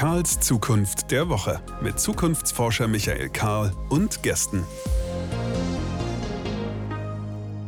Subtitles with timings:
[0.00, 4.64] Karls Zukunft der Woche mit Zukunftsforscher Michael Karl und Gästen.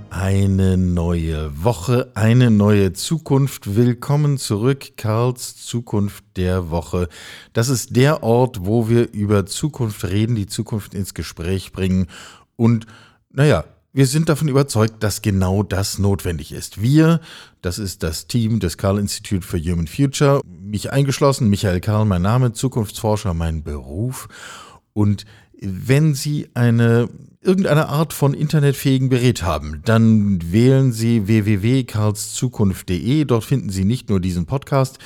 [0.08, 3.76] Eine neue Woche, eine neue Zukunft.
[3.76, 7.10] Willkommen zurück, Karls Zukunft der Woche.
[7.52, 12.06] Das ist der Ort, wo wir über Zukunft reden, die Zukunft ins Gespräch bringen
[12.56, 12.86] und,
[13.28, 16.80] naja, wir sind davon überzeugt, dass genau das notwendig ist.
[16.80, 17.20] Wir,
[17.60, 22.22] das ist das Team des Karl Institute for Human Future, mich eingeschlossen, Michael Karl, mein
[22.22, 24.28] Name, Zukunftsforscher, mein Beruf.
[24.94, 25.26] Und
[25.60, 27.08] wenn Sie eine
[27.42, 33.24] irgendeine Art von internetfähigen Gerät haben, dann wählen Sie www.karlszukunft.de.
[33.24, 34.98] Dort finden Sie nicht nur diesen Podcast,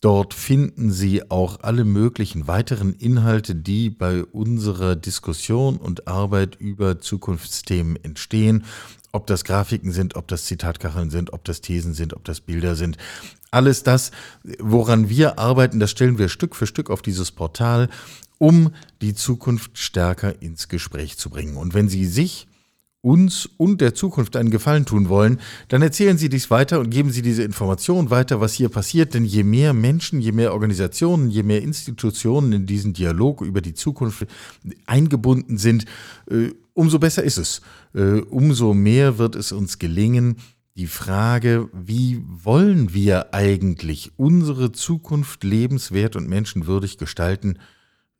[0.00, 7.00] Dort finden Sie auch alle möglichen weiteren Inhalte, die bei unserer Diskussion und Arbeit über
[7.00, 8.64] Zukunftsthemen entstehen.
[9.12, 12.76] Ob das Grafiken sind, ob das Zitatkacheln sind, ob das Thesen sind, ob das Bilder
[12.76, 12.98] sind.
[13.50, 14.10] Alles das,
[14.58, 17.88] woran wir arbeiten, das stellen wir Stück für Stück auf dieses Portal,
[18.36, 21.56] um die Zukunft stärker ins Gespräch zu bringen.
[21.56, 22.46] Und wenn Sie sich
[23.06, 27.10] uns und der Zukunft einen Gefallen tun wollen, dann erzählen Sie dies weiter und geben
[27.10, 29.14] Sie diese Information weiter, was hier passiert.
[29.14, 33.74] Denn je mehr Menschen, je mehr Organisationen, je mehr Institutionen in diesen Dialog über die
[33.74, 34.26] Zukunft
[34.86, 35.84] eingebunden sind,
[36.28, 37.60] äh, umso besser ist es.
[37.94, 40.38] Äh, umso mehr wird es uns gelingen,
[40.76, 47.58] die Frage, wie wollen wir eigentlich unsere Zukunft lebenswert und menschenwürdig gestalten,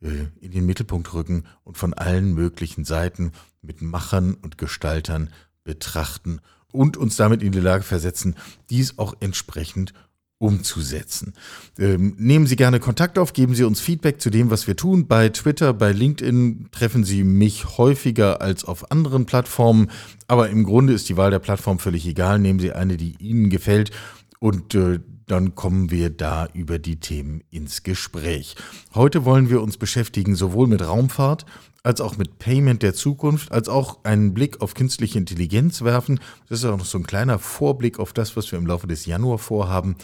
[0.00, 5.30] in den Mittelpunkt rücken und von allen möglichen Seiten mit Machern und Gestaltern
[5.64, 6.40] betrachten
[6.72, 8.36] und uns damit in die Lage versetzen,
[8.68, 9.94] dies auch entsprechend
[10.38, 11.32] umzusetzen.
[11.78, 15.06] Ähm, nehmen Sie gerne Kontakt auf, geben Sie uns Feedback zu dem, was wir tun.
[15.06, 19.90] Bei Twitter, bei LinkedIn treffen Sie mich häufiger als auf anderen Plattformen,
[20.28, 22.38] aber im Grunde ist die Wahl der Plattform völlig egal.
[22.38, 23.92] Nehmen Sie eine, die Ihnen gefällt
[24.38, 28.56] und äh, dann kommen wir da über die Themen ins Gespräch.
[28.94, 31.46] Heute wollen wir uns beschäftigen sowohl mit Raumfahrt
[31.82, 36.18] als auch mit Payment der Zukunft, als auch einen Blick auf künstliche Intelligenz werfen.
[36.48, 39.06] Das ist auch noch so ein kleiner Vorblick auf das, was wir im Laufe des
[39.06, 39.96] Januar vorhaben.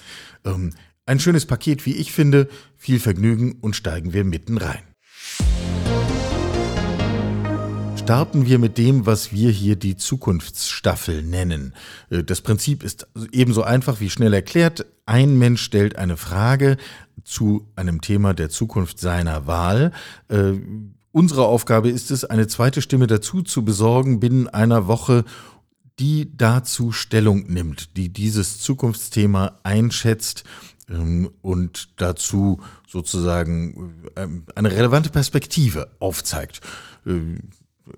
[0.44, 0.70] Ähm,
[1.06, 2.48] ein schönes Paket, wie ich finde.
[2.76, 4.82] Viel Vergnügen und steigen wir mitten rein.
[8.02, 11.72] Starten wir mit dem, was wir hier die Zukunftsstaffel nennen.
[12.10, 14.86] Äh, das Prinzip ist ebenso einfach wie schnell erklärt.
[15.06, 16.78] Ein Mensch stellt eine Frage
[17.22, 19.92] zu einem Thema der Zukunft seiner Wahl.
[20.26, 20.54] Äh,
[21.12, 25.24] unsere Aufgabe ist es, eine zweite Stimme dazu zu besorgen binnen einer Woche,
[26.00, 30.42] die dazu Stellung nimmt, die dieses Zukunftsthema einschätzt
[30.90, 34.26] ähm, und dazu sozusagen äh,
[34.56, 36.62] eine relevante Perspektive aufzeigt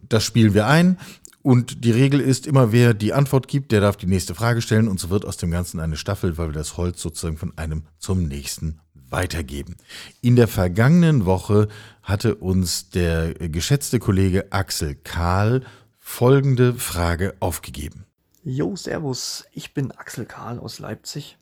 [0.03, 0.99] das spielen wir ein.
[1.43, 4.88] Und die Regel ist immer, wer die Antwort gibt, der darf die nächste Frage stellen.
[4.88, 7.84] Und so wird aus dem Ganzen eine Staffel, weil wir das Holz sozusagen von einem
[7.99, 9.77] zum nächsten weitergeben.
[10.22, 11.69] In der vergangenen Woche
[12.03, 15.62] hatte uns der geschätzte Kollege Axel Kahl
[15.99, 18.06] folgende Frage aufgegeben.
[18.43, 21.38] Jo, Servus, ich bin Axel Kahl aus Leipzig.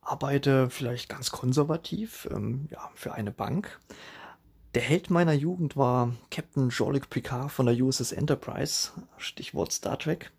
[0.00, 3.78] Arbeite vielleicht ganz konservativ ähm, ja, für eine Bank
[4.74, 10.30] der Held meiner Jugend war Captain Jean-Luc Picard von der USS Enterprise, Stichwort Star Trek.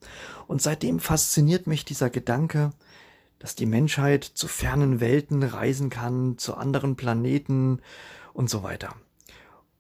[0.48, 2.72] Und seitdem fasziniert mich dieser Gedanke,
[3.38, 7.82] dass die Menschheit zu fernen Welten reisen kann, zu anderen Planeten
[8.34, 8.96] und so weiter.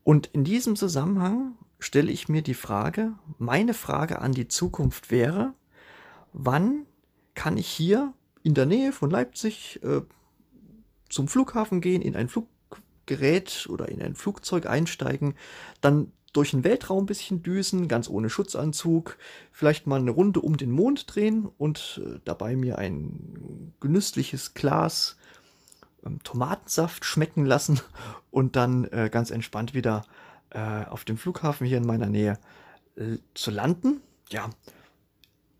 [0.03, 5.53] Und in diesem Zusammenhang stelle ich mir die Frage, meine Frage an die Zukunft wäre,
[6.31, 6.85] wann
[7.33, 10.01] kann ich hier in der Nähe von Leipzig äh,
[11.09, 12.47] zum Flughafen gehen, in ein Flug
[13.05, 15.35] Gerät oder in ein Flugzeug einsteigen,
[15.81, 19.17] dann durch den Weltraum ein bisschen düsen, ganz ohne Schutzanzug,
[19.51, 25.17] vielleicht mal eine Runde um den Mond drehen und äh, dabei mir ein genüssliches Glas
[26.03, 27.79] ähm, Tomatensaft schmecken lassen
[28.31, 30.05] und dann äh, ganz entspannt wieder
[30.49, 32.39] äh, auf dem Flughafen hier in meiner Nähe
[32.95, 34.01] äh, zu landen.
[34.29, 34.49] Ja,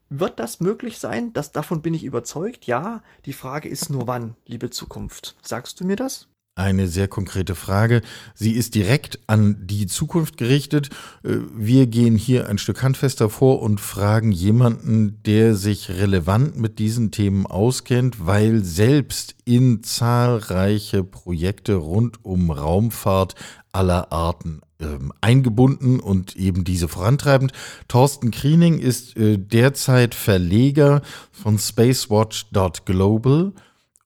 [0.10, 1.34] wird das möglich sein?
[1.34, 2.66] Das, davon bin ich überzeugt.
[2.66, 5.36] Ja, die Frage ist nur wann, liebe Zukunft.
[5.42, 6.28] Sagst du mir das?
[6.56, 8.04] Eine sehr konkrete Frage.
[8.36, 10.92] Sie ist direkt an die Zukunft gerichtet.
[11.24, 16.78] Äh, wir gehen hier ein Stück handfester vor und fragen jemanden, der sich relevant mit
[16.78, 23.34] diesen Themen auskennt, weil selbst in zahlreiche Projekte rund um Raumfahrt
[23.72, 27.52] aller Arten ähm, eingebunden und eben diese vorantreibend.
[27.88, 31.02] Thorsten Kriening ist äh, derzeit Verleger
[31.32, 33.54] von spacewatch.global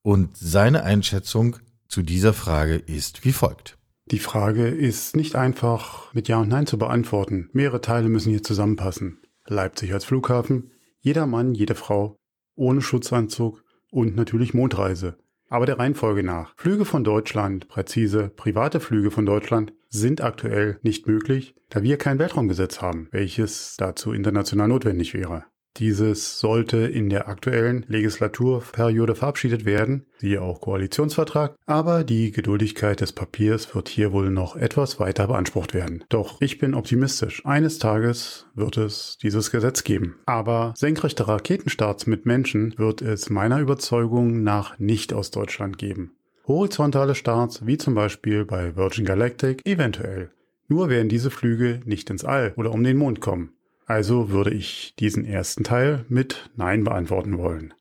[0.02, 3.78] und seine Einschätzung zu dieser Frage ist wie folgt.
[4.12, 7.50] Die Frage ist nicht einfach mit Ja und Nein zu beantworten.
[7.52, 9.20] Mehrere Teile müssen hier zusammenpassen.
[9.46, 12.18] Leipzig als Flughafen, jeder Mann, jede Frau,
[12.56, 15.18] ohne Schutzanzug und natürlich Mondreise.
[15.50, 16.54] Aber der Reihenfolge nach.
[16.58, 22.20] Flüge von Deutschland, präzise private Flüge von Deutschland, sind aktuell nicht möglich, da wir kein
[22.20, 25.46] Weltraumgesetz haben, welches dazu international notwendig wäre.
[25.80, 33.14] Dieses sollte in der aktuellen Legislaturperiode verabschiedet werden, siehe auch Koalitionsvertrag, aber die Geduldigkeit des
[33.14, 36.04] Papiers wird hier wohl noch etwas weiter beansprucht werden.
[36.10, 37.46] Doch ich bin optimistisch.
[37.46, 40.16] Eines Tages wird es dieses Gesetz geben.
[40.26, 46.14] Aber senkrechte Raketenstarts mit Menschen wird es meiner Überzeugung nach nicht aus Deutschland geben.
[46.48, 50.32] Horizontale Starts, wie zum Beispiel bei Virgin Galactic, eventuell.
[50.70, 53.52] Nur werden diese Flüge nicht ins All oder um den Mond kommen.
[53.88, 57.74] Also würde ich diesen ersten Teil mit Nein beantworten wollen.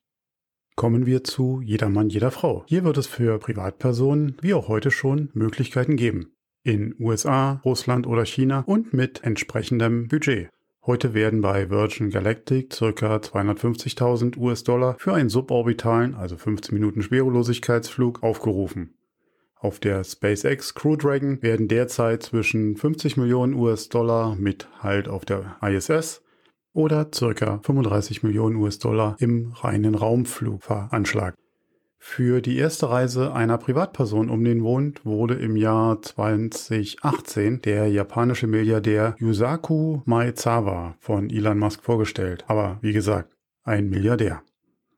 [0.76, 2.64] Kommen wir zu Jedermann, jeder Frau.
[2.68, 6.32] Hier wird es für Privatpersonen, wie auch heute schon, Möglichkeiten geben.
[6.62, 10.48] In USA, Russland oder China und mit entsprechendem Budget.
[10.84, 13.16] Heute werden bei Virgin Galactic ca.
[13.16, 18.94] 250.000 US-Dollar für einen suborbitalen, also 15 Minuten Schwerelosigkeitsflug aufgerufen.
[19.58, 25.56] Auf der SpaceX Crew Dragon werden derzeit zwischen 50 Millionen US-Dollar mit Halt auf der
[25.62, 26.22] ISS
[26.74, 27.60] oder ca.
[27.62, 31.38] 35 Millionen US-Dollar im reinen Raumflug veranschlagt.
[31.98, 38.46] Für die erste Reise einer Privatperson um den Mond wurde im Jahr 2018 der japanische
[38.46, 42.44] Milliardär Yusaku Maezawa von Elon Musk vorgestellt.
[42.46, 44.42] Aber wie gesagt, ein Milliardär.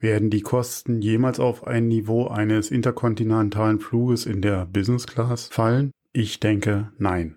[0.00, 5.90] Werden die Kosten jemals auf ein Niveau eines interkontinentalen Fluges in der Business Class fallen?
[6.12, 7.36] Ich denke nein.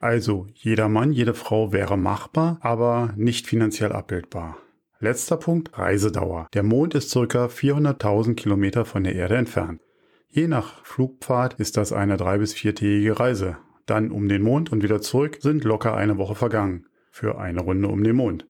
[0.00, 4.56] Also, jeder Mann, jede Frau wäre machbar, aber nicht finanziell abbildbar.
[4.98, 6.48] Letzter Punkt, Reisedauer.
[6.52, 7.46] Der Mond ist ca.
[7.46, 9.80] 400.000 Kilometer von der Erde entfernt.
[10.28, 13.58] Je nach Flugpfad ist das eine drei- bis viertägige Reise.
[13.86, 16.86] Dann um den Mond und wieder zurück sind locker eine Woche vergangen.
[17.10, 18.46] Für eine Runde um den Mond.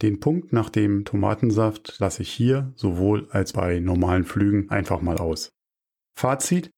[0.00, 5.18] Den Punkt nach dem Tomatensaft lasse ich hier sowohl als bei normalen Flügen einfach mal
[5.18, 5.50] aus.
[6.14, 6.70] Fazit.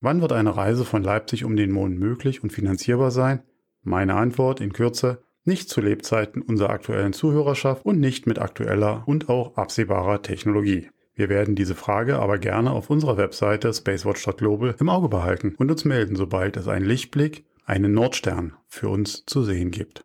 [0.00, 3.42] Wann wird eine Reise von Leipzig um den Mond möglich und finanzierbar sein?
[3.82, 5.22] Meine Antwort in Kürze.
[5.44, 10.90] Nicht zu Lebzeiten unserer aktuellen Zuhörerschaft und nicht mit aktueller und auch absehbarer Technologie.
[11.14, 15.84] Wir werden diese Frage aber gerne auf unserer Webseite spacewatch.global im Auge behalten und uns
[15.84, 20.04] melden, sobald es einen Lichtblick, einen Nordstern für uns zu sehen gibt.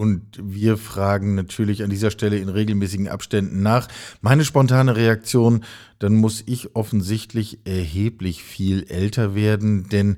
[0.00, 3.86] Und wir fragen natürlich an dieser Stelle in regelmäßigen Abständen nach.
[4.22, 5.62] Meine spontane Reaktion,
[5.98, 10.16] dann muss ich offensichtlich erheblich viel älter werden, denn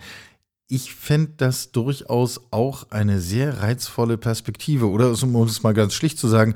[0.68, 4.88] ich fände das durchaus auch eine sehr reizvolle Perspektive.
[4.88, 6.54] Oder um es mal ganz schlicht zu sagen,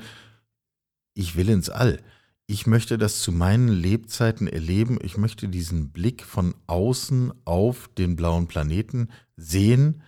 [1.13, 1.99] ich will ins All.
[2.45, 4.99] Ich möchte das zu meinen Lebzeiten erleben.
[5.01, 10.01] Ich möchte diesen Blick von außen auf den blauen Planeten sehen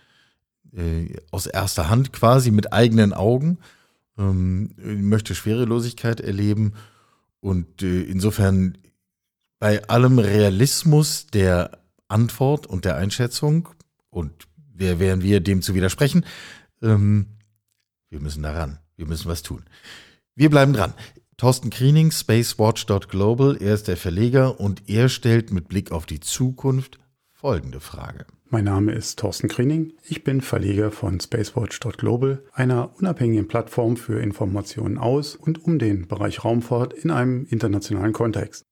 [0.76, 3.58] äh, aus erster Hand quasi mit eigenen Augen,
[4.18, 6.74] ähm, möchte Schwerelosigkeit erleben
[7.40, 8.78] und äh, insofern
[9.58, 11.78] bei allem Realismus der
[12.08, 13.68] Antwort und der Einschätzung
[14.10, 16.24] und wer wären wir, dem zu widersprechen,
[16.82, 17.26] ähm,
[18.08, 19.64] wir müssen daran, wir müssen was tun.
[20.34, 20.94] Wir bleiben dran.
[21.36, 26.98] Thorsten Kriening, spacewatch.global, er ist der Verleger und er stellt mit Blick auf die Zukunft
[27.40, 28.26] folgende Frage.
[28.50, 29.94] Mein Name ist Thorsten Kriening.
[30.04, 36.44] Ich bin Verleger von Spacewatch.global, einer unabhängigen Plattform für Informationen aus und um den Bereich
[36.44, 38.66] Raumfahrt in einem internationalen Kontext.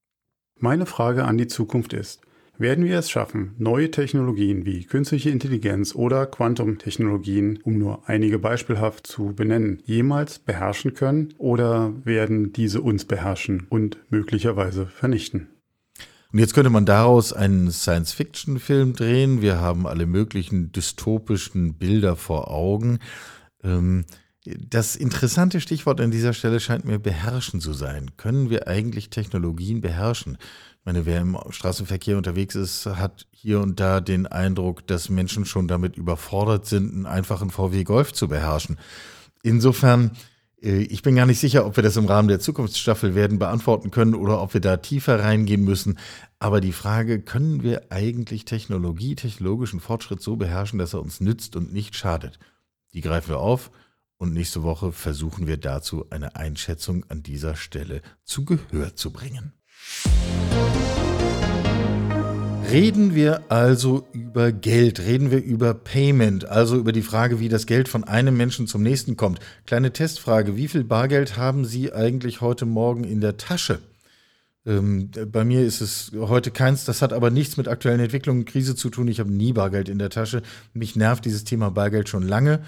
[0.59, 2.21] Meine Frage an die Zukunft ist,
[2.59, 9.07] werden wir es schaffen, neue Technologien wie künstliche Intelligenz oder Quantumtechnologien, um nur einige beispielhaft
[9.07, 15.49] zu benennen, jemals beherrschen können oder werden diese uns beherrschen und möglicherweise vernichten?
[16.32, 19.40] Und jetzt könnte man daraus einen Science-Fiction-Film drehen.
[19.40, 22.99] Wir haben alle möglichen dystopischen Bilder vor Augen.
[23.64, 24.04] Ähm,
[24.44, 28.12] das interessante Stichwort an dieser Stelle scheint mir beherrschen zu sein.
[28.16, 30.38] Können wir eigentlich Technologien beherrschen?
[30.80, 35.44] Ich meine, wer im Straßenverkehr unterwegs ist, hat hier und da den Eindruck, dass Menschen
[35.44, 38.78] schon damit überfordert sind, einen einfachen VW Golf zu beherrschen.
[39.42, 40.12] Insofern
[40.61, 44.15] ich bin gar nicht sicher, ob wir das im Rahmen der Zukunftsstaffel werden beantworten können
[44.15, 45.99] oder ob wir da tiefer reingehen müssen.
[46.41, 51.55] Aber die Frage, können wir eigentlich Technologie, technologischen Fortschritt so beherrschen, dass er uns nützt
[51.55, 52.41] und nicht schadet?
[52.93, 53.71] Die greifen wir auf
[54.17, 59.53] und nächste Woche versuchen wir dazu eine Einschätzung an dieser Stelle zu Gehör zu bringen.
[62.70, 67.64] Reden wir also über Geld, reden wir über Payment, also über die Frage, wie das
[67.64, 69.40] Geld von einem Menschen zum nächsten kommt.
[69.64, 73.78] Kleine Testfrage, wie viel Bargeld haben Sie eigentlich heute Morgen in der Tasche?
[74.66, 78.76] Ähm, bei mir ist es heute keins, das hat aber nichts mit aktuellen Entwicklungen, Krise
[78.76, 79.08] zu tun.
[79.08, 80.42] Ich habe nie Bargeld in der Tasche.
[80.75, 82.60] Mich nervt dieses Thema Bargeld schon lange.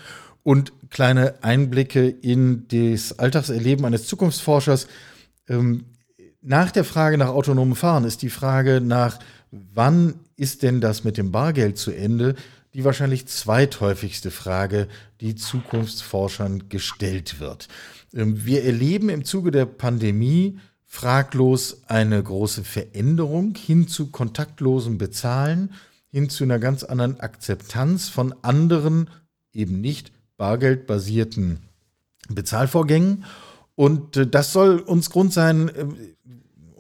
[0.43, 4.87] Und kleine Einblicke in das Alltagserleben eines Zukunftsforschers.
[5.47, 5.85] Ähm,
[6.41, 9.19] nach der Frage nach autonomem Fahren ist die Frage nach,
[9.51, 12.35] wann ist denn das mit dem Bargeld zu Ende,
[12.75, 14.89] die wahrscheinlich zweithäufigste Frage,
[15.21, 17.69] die Zukunftsforschern gestellt wird.
[18.15, 25.73] Ähm, wir erleben im Zuge der Pandemie fraglos eine große Veränderung hin zu kontaktlosem Bezahlen,
[26.11, 29.09] hin zu einer ganz anderen Akzeptanz von anderen,
[29.53, 31.61] eben nicht bargeldbasierten
[32.29, 33.25] Bezahlvorgängen.
[33.75, 35.87] Und äh, das soll uns Grund sein, äh,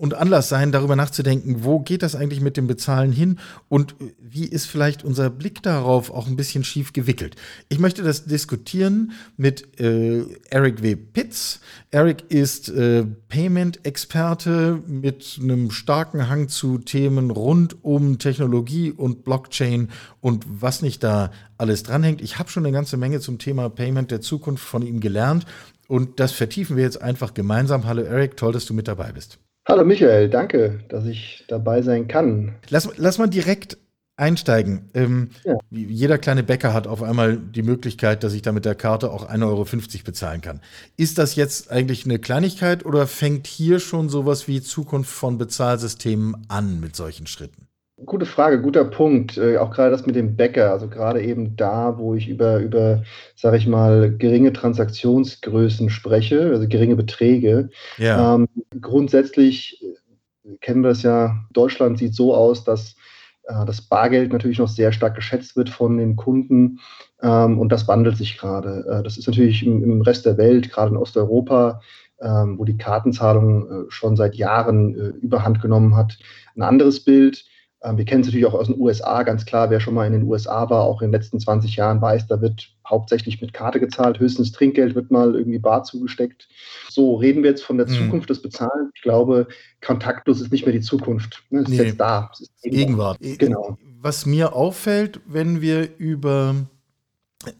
[0.00, 3.38] und Anlass sein, darüber nachzudenken, wo geht das eigentlich mit dem Bezahlen hin
[3.68, 7.36] und wie ist vielleicht unser Blick darauf auch ein bisschen schief gewickelt.
[7.68, 10.96] Ich möchte das diskutieren mit äh, Eric W.
[10.96, 11.60] Pitts.
[11.90, 19.90] Eric ist äh, Payment-Experte mit einem starken Hang zu Themen rund um Technologie und Blockchain
[20.22, 22.22] und was nicht da alles dranhängt.
[22.22, 25.44] Ich habe schon eine ganze Menge zum Thema Payment der Zukunft von ihm gelernt
[25.88, 27.84] und das vertiefen wir jetzt einfach gemeinsam.
[27.84, 29.38] Hallo Eric, toll, dass du mit dabei bist.
[29.70, 32.56] Hallo Michael, danke, dass ich dabei sein kann.
[32.70, 33.78] Lass, lass mal direkt
[34.16, 34.90] einsteigen.
[34.94, 35.58] Ähm, ja.
[35.70, 39.30] Jeder kleine Bäcker hat auf einmal die Möglichkeit, dass ich da mit der Karte auch
[39.30, 39.64] 1,50 Euro
[40.04, 40.60] bezahlen kann.
[40.96, 46.36] Ist das jetzt eigentlich eine Kleinigkeit oder fängt hier schon sowas wie Zukunft von Bezahlsystemen
[46.48, 47.69] an mit solchen Schritten?
[48.06, 49.36] Gute Frage, guter Punkt.
[49.36, 53.02] Äh, auch gerade das mit dem Bäcker, also gerade eben da, wo ich über, über
[53.36, 57.70] sage ich mal, geringe Transaktionsgrößen spreche, also geringe Beträge.
[57.98, 58.34] Ja.
[58.36, 58.48] Ähm,
[58.80, 62.96] grundsätzlich äh, kennen wir das ja, Deutschland sieht so aus, dass
[63.44, 66.80] äh, das Bargeld natürlich noch sehr stark geschätzt wird von den Kunden
[67.22, 68.84] ähm, und das wandelt sich gerade.
[68.88, 71.80] Äh, das ist natürlich im, im, Rest der Welt, gerade in Osteuropa,
[72.20, 76.18] ähm, wo die Kartenzahlung äh, schon seit Jahren äh, überhand genommen hat,
[76.56, 77.44] ein anderes Bild.
[77.82, 80.12] Ähm, wir kennen es natürlich auch aus den USA, ganz klar, wer schon mal in
[80.12, 83.80] den USA war, auch in den letzten 20 Jahren weiß, da wird hauptsächlich mit Karte
[83.80, 86.48] gezahlt, höchstens Trinkgeld wird mal irgendwie bar zugesteckt.
[86.90, 87.92] So, reden wir jetzt von der mhm.
[87.92, 88.90] Zukunft des Bezahlens.
[88.94, 89.46] Ich glaube,
[89.80, 91.42] kontaktlos ist nicht mehr die Zukunft.
[91.50, 91.60] Ne?
[91.60, 91.76] Es nee.
[91.76, 92.30] ist jetzt da.
[92.32, 93.18] Es ist Gegenwart.
[93.20, 93.78] Genau.
[94.00, 96.56] Was mir auffällt, wenn wir über,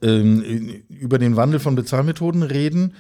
[0.03, 2.95] ähm, über den Wandel von Bezahlmethoden reden,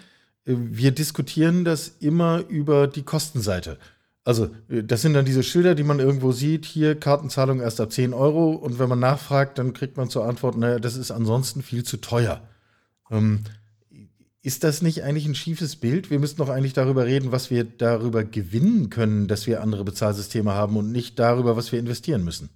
[0.46, 3.76] äh, wir diskutieren das immer über die Kostenseite.
[4.24, 7.92] Also, äh, das sind dann diese Schilder, die man irgendwo sieht, hier Kartenzahlung erst ab
[7.92, 11.62] 10 Euro und wenn man nachfragt, dann kriegt man zur Antwort, naja, das ist ansonsten
[11.62, 12.42] viel zu teuer.
[13.10, 13.44] Ähm,
[14.42, 16.10] ist das nicht eigentlich ein schiefes Bild?
[16.10, 20.52] Wir müssten doch eigentlich darüber reden, was wir darüber gewinnen können, dass wir andere Bezahlsysteme
[20.52, 22.48] haben und nicht darüber, was wir investieren müssen.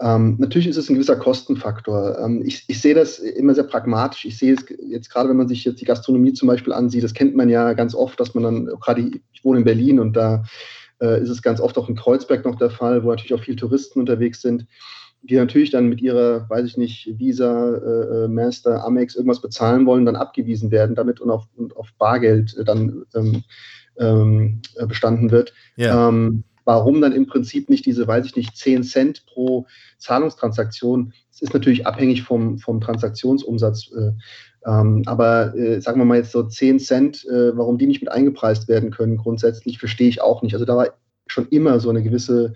[0.00, 2.18] Ähm, natürlich ist es ein gewisser Kostenfaktor.
[2.20, 4.24] Ähm, ich, ich, sehe das immer sehr pragmatisch.
[4.24, 7.14] Ich sehe es jetzt gerade, wenn man sich jetzt die Gastronomie zum Beispiel ansieht, das
[7.14, 10.44] kennt man ja ganz oft, dass man dann, gerade ich wohne in Berlin und da
[11.00, 13.56] äh, ist es ganz oft auch in Kreuzberg noch der Fall, wo natürlich auch viele
[13.56, 14.66] Touristen unterwegs sind,
[15.22, 19.84] die natürlich dann mit ihrer, weiß ich nicht, Visa, äh, äh Master, Amex irgendwas bezahlen
[19.84, 23.42] wollen, dann abgewiesen werden damit und auf, und auf Bargeld dann ähm,
[23.98, 25.52] ähm, bestanden wird.
[25.76, 26.08] Ja.
[26.68, 31.14] Warum dann im Prinzip nicht diese, weiß ich nicht, 10 Cent pro Zahlungstransaktion?
[31.30, 33.90] Das ist natürlich abhängig vom, vom Transaktionsumsatz.
[33.90, 34.10] Äh,
[34.66, 38.12] ähm, aber äh, sagen wir mal jetzt so 10 Cent, äh, warum die nicht mit
[38.12, 40.52] eingepreist werden können, grundsätzlich verstehe ich auch nicht.
[40.52, 40.88] Also da war
[41.26, 42.52] schon immer so eine gewisse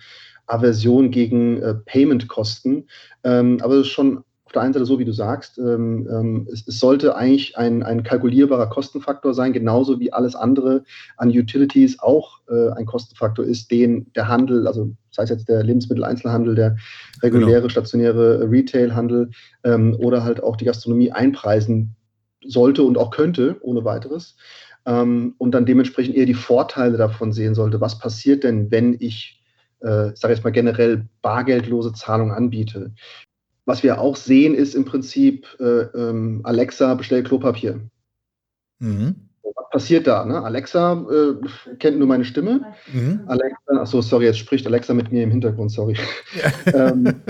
[0.47, 2.89] Aversion gegen äh, Payment-Kosten.
[3.25, 6.49] Ähm, aber es ist schon auf der einen Seite so, wie du sagst, ähm, ähm,
[6.53, 10.85] es, es, sollte eigentlich ein, ein kalkulierbarer Kostenfaktor sein, genauso wie alles andere
[11.17, 15.63] an Utilities auch äh, ein Kostenfaktor ist, den der Handel, also sei es jetzt der
[15.63, 16.77] Lebensmitteleinzelhandel, der
[17.23, 17.71] reguläre genau.
[17.71, 19.31] stationäre Retailhandel
[19.65, 21.97] ähm, oder halt auch die Gastronomie einpreisen
[22.45, 24.37] sollte und auch könnte, ohne weiteres.
[24.85, 27.81] Ähm, und dann dementsprechend eher die Vorteile davon sehen sollte.
[27.81, 29.43] Was passiert denn, wenn ich
[29.81, 32.93] äh, sage jetzt mal generell bargeldlose Zahlung anbiete.
[33.65, 37.81] Was wir auch sehen, ist im Prinzip äh, ähm, Alexa, bestell Klopapier.
[38.81, 39.15] Mhm.
[39.43, 40.25] Was passiert da?
[40.25, 40.43] Ne?
[40.43, 42.75] Alexa äh, kennt nur meine Stimme.
[42.93, 43.23] Mhm.
[43.27, 45.97] Alexa, achso, sorry, jetzt spricht Alexa mit mir im Hintergrund, sorry.
[46.35, 46.89] Ja.
[46.91, 47.23] ähm,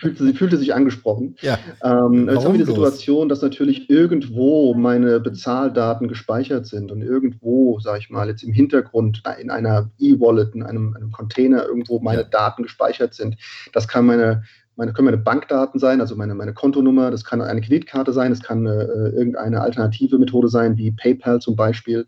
[0.00, 1.36] fühlte, sie fühlte sich angesprochen.
[1.40, 1.58] Ja.
[1.84, 7.78] Ähm, jetzt haben wir die Situation, dass natürlich irgendwo meine Bezahldaten gespeichert sind und irgendwo,
[7.78, 12.22] sage ich mal, jetzt im Hintergrund in einer E-Wallet, in einem, einem, Container irgendwo meine
[12.22, 12.28] ja.
[12.28, 13.36] Daten gespeichert sind.
[13.72, 14.42] Das kann meine
[14.80, 18.42] meine, können meine Bankdaten sein, also meine, meine Kontonummer, das kann eine Kreditkarte sein, das
[18.42, 22.06] kann äh, irgendeine alternative Methode sein, wie PayPal zum Beispiel.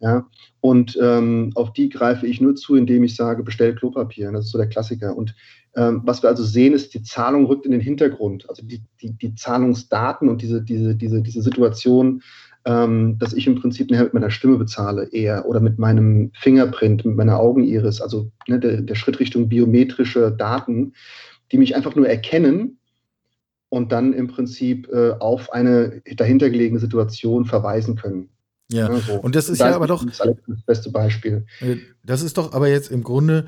[0.00, 0.24] Ja,
[0.60, 4.30] und ähm, auf die greife ich nur zu, indem ich sage, bestell Klopapier.
[4.30, 5.16] Das ist so der Klassiker.
[5.16, 5.34] Und
[5.74, 8.48] ähm, was wir also sehen, ist, die Zahlung rückt in den Hintergrund.
[8.48, 12.22] Also die, die, die Zahlungsdaten und diese, diese, diese, diese Situation,
[12.64, 17.04] ähm, dass ich im Prinzip nachher mit meiner Stimme bezahle eher oder mit meinem Fingerprint,
[17.04, 20.92] mit meiner Augeniris, also ne, der, der Schritt Richtung biometrische Daten,
[21.54, 22.78] die mich einfach nur erkennen
[23.68, 28.28] und dann im Prinzip äh, auf eine dahintergelegene Situation verweisen können.
[28.72, 29.20] Ja, ja so.
[29.20, 31.46] und das ist da ja aber doch das beste Beispiel.
[31.60, 33.46] Äh, das ist doch aber jetzt im Grunde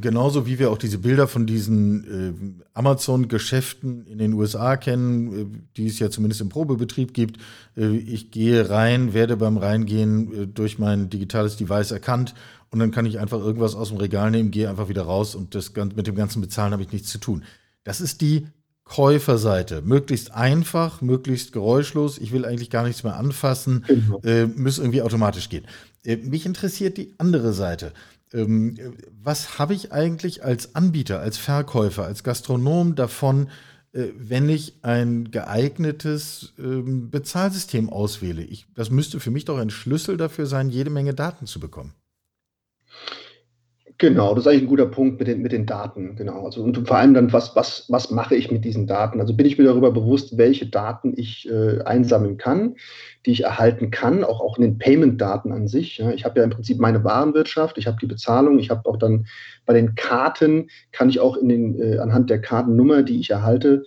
[0.00, 5.58] genauso wie wir auch diese Bilder von diesen äh, Amazon-Geschäften in den USA kennen, äh,
[5.76, 7.38] die es ja zumindest im Probebetrieb gibt.
[7.76, 12.34] Äh, ich gehe rein, werde beim Reingehen äh, durch mein digitales Device erkannt
[12.70, 15.54] und dann kann ich einfach irgendwas aus dem Regal nehmen, gehe einfach wieder raus und
[15.54, 17.44] das, mit dem ganzen Bezahlen habe ich nichts zu tun.
[17.84, 18.46] Das ist die
[18.84, 19.82] Käuferseite.
[19.82, 22.18] Möglichst einfach, möglichst geräuschlos.
[22.18, 23.84] Ich will eigentlich gar nichts mehr anfassen.
[23.86, 24.20] Genau.
[24.20, 25.64] Äh, muss irgendwie automatisch gehen.
[26.04, 27.92] Äh, mich interessiert die andere Seite.
[28.32, 28.76] Ähm,
[29.22, 33.48] was habe ich eigentlich als Anbieter, als Verkäufer, als Gastronom davon,
[33.92, 38.42] äh, wenn ich ein geeignetes ähm, Bezahlsystem auswähle?
[38.42, 41.94] Ich, das müsste für mich doch ein Schlüssel dafür sein, jede Menge Daten zu bekommen.
[44.02, 46.44] Genau, das ist eigentlich ein guter Punkt mit den, mit den Daten, genau.
[46.44, 49.20] Also, und vor allem dann, was, was, was mache ich mit diesen Daten?
[49.20, 52.74] Also bin ich mir darüber bewusst, welche Daten ich äh, einsammeln kann,
[53.26, 55.98] die ich erhalten kann, auch, auch in den Payment-Daten an sich.
[55.98, 56.10] Ja.
[56.10, 59.26] Ich habe ja im Prinzip meine Warenwirtschaft, ich habe die Bezahlung, ich habe auch dann
[59.66, 63.84] bei den Karten, kann ich auch in den, äh, anhand der Kartennummer, die ich erhalte,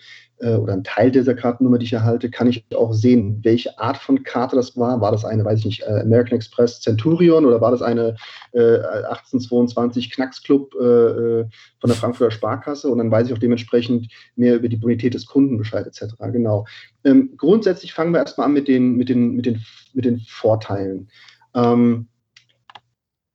[0.54, 4.24] oder ein Teil dieser Kartennummer, die ich erhalte, kann ich auch sehen, welche Art von
[4.24, 5.02] Karte das war.
[5.02, 8.16] War das eine, weiß ich nicht, äh, American Express Centurion oder war das eine
[8.52, 11.46] äh, 1822 Knacksclub äh, äh,
[11.80, 12.90] von der Frankfurter Sparkasse?
[12.90, 16.16] Und dann weiß ich auch dementsprechend mehr über die Bonität des Kunden Bescheid etc.
[16.32, 16.66] Genau.
[17.04, 21.10] Ähm, grundsätzlich fangen wir erstmal an mit den, mit den, mit den, mit den Vorteilen.
[21.54, 22.08] Ähm,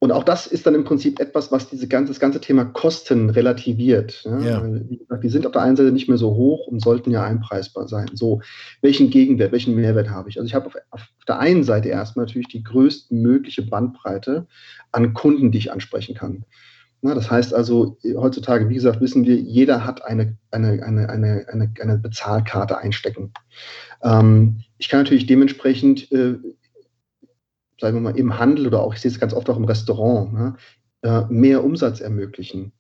[0.03, 3.29] und auch das ist dann im Prinzip etwas, was diese ganze, das ganze Thema Kosten
[3.29, 4.23] relativiert.
[4.25, 4.41] Ja?
[4.41, 4.65] Ja.
[4.89, 7.23] Wie gesagt, die sind auf der einen Seite nicht mehr so hoch und sollten ja
[7.23, 8.09] einpreisbar sein.
[8.15, 8.41] So,
[8.81, 10.39] welchen Gegenwert, welchen Mehrwert habe ich?
[10.39, 14.47] Also ich habe auf, auf der einen Seite erstmal natürlich die größtmögliche Bandbreite
[14.91, 16.47] an Kunden, die ich ansprechen kann.
[17.03, 21.47] Na, das heißt also, heutzutage, wie gesagt, wissen wir, jeder hat eine, eine, eine, eine,
[21.49, 23.33] eine, eine Bezahlkarte einstecken.
[24.03, 26.37] Ähm, ich kann natürlich dementsprechend äh,
[27.81, 30.33] sagen wir mal, im Handel oder auch, ich sehe es ganz oft auch im Restaurant,
[30.33, 30.57] ne,
[31.03, 32.73] äh, mehr Umsatz ermöglichen.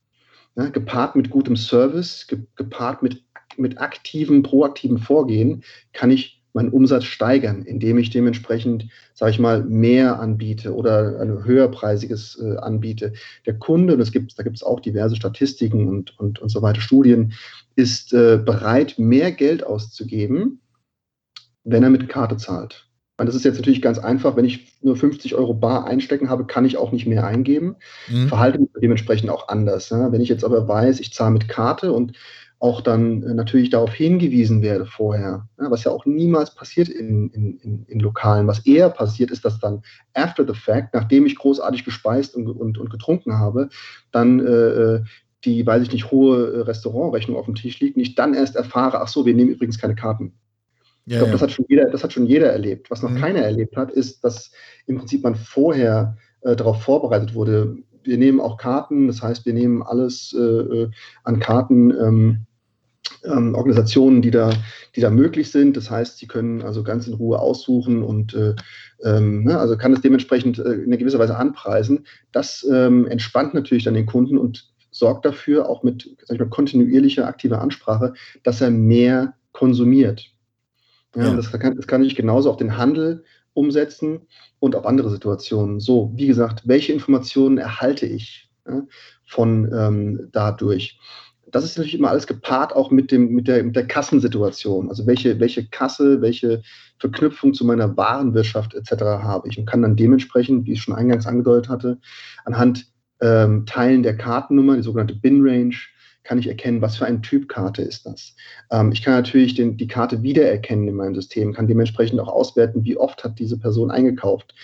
[0.57, 3.24] Ne, gepaart mit gutem Service, ge gepaart mit,
[3.57, 9.62] mit aktivem, proaktivem Vorgehen, kann ich meinen Umsatz steigern, indem ich dementsprechend, sage ich mal,
[9.64, 13.12] mehr anbiete oder ein höherpreisiges äh, anbiete.
[13.46, 16.61] Der Kunde, und es gibt, da gibt es auch diverse Statistiken und, und, und so
[16.62, 17.33] weiter, Studien,
[17.77, 20.61] ist äh, bereit, mehr Geld auszugeben,
[21.64, 22.89] wenn er mit Karte zahlt.
[23.20, 24.35] Und das ist jetzt natürlich ganz einfach.
[24.35, 27.76] Wenn ich nur 50 Euro bar einstecken habe, kann ich auch nicht mehr eingeben.
[28.09, 28.28] Mhm.
[28.28, 29.90] Verhalte mich dementsprechend auch anders.
[29.90, 30.11] Ja.
[30.11, 32.16] Wenn ich jetzt aber weiß, ich zahle mit Karte und
[32.61, 37.28] auch dann äh, natürlich darauf hingewiesen werde vorher, ja, was ja auch niemals passiert in,
[37.30, 38.46] in, in, in, Lokalen.
[38.46, 39.83] Was eher passiert, ist, dass dann
[40.14, 43.68] after the fact, nachdem ich großartig gespeist und, und, und getrunken habe,
[44.12, 45.00] dann äh, äh
[45.44, 48.56] die, weiß ich nicht, hohe äh, Restaurantrechnung auf dem Tisch liegt und ich dann erst
[48.56, 50.35] erfahre, ach so, wir nehmen übrigens keine Karten.
[51.11, 51.33] Ich glaube, ja.
[51.33, 52.88] das, hat schon jeder, das hat schon jeder erlebt.
[52.88, 53.18] Was noch mhm.
[53.18, 54.53] keiner erlebt hat, ist, dass
[54.87, 57.79] im Prinzip man vorher äh, darauf vorbereitet wurde.
[58.05, 60.90] Wir nehmen auch Karten, das heißt, wir nehmen alles äh, äh,
[61.25, 61.90] an Karten.
[61.90, 62.46] Ähm,
[63.25, 64.51] ähm, Organisationen, die da,
[64.94, 65.77] die da möglich sind.
[65.77, 68.55] Das heißt, sie können also ganz in Ruhe aussuchen und äh,
[69.03, 72.07] ähm, ne, also kann es dementsprechend äh, in einer gewisser Weise anpreisen.
[72.33, 76.49] Das ähm, entspannt natürlich dann den Kunden und sorgt dafür, auch mit sag ich mal,
[76.49, 80.31] kontinuierlicher aktiver Ansprache, dass er mehr konsumiert.
[81.14, 81.35] Ja, ja.
[81.35, 84.20] Das, kann, das kann ich genauso auf den Handel umsetzen
[84.59, 85.81] und auf andere Situationen.
[85.81, 88.83] So, wie gesagt, welche Informationen erhalte ich ja,
[89.27, 90.99] von ähm, dadurch?
[91.51, 94.88] Das ist natürlich immer alles gepaart auch mit, dem, mit, der, mit der Kassensituation.
[94.88, 96.62] Also welche, welche Kasse, welche
[96.99, 99.03] Verknüpfung zu meiner Warenwirtschaft etc.
[99.03, 101.99] habe ich und kann dann dementsprechend, wie ich schon eingangs angedeutet hatte,
[102.44, 102.87] anhand
[103.20, 105.75] ähm, Teilen der Kartennummer, die sogenannte Bin-Range,
[106.22, 108.35] kann ich erkennen, was für ein Typ Karte ist das.
[108.70, 112.85] Ähm, ich kann natürlich den, die Karte wiedererkennen in meinem System, kann dementsprechend auch auswerten,
[112.85, 114.54] wie oft hat diese Person eingekauft.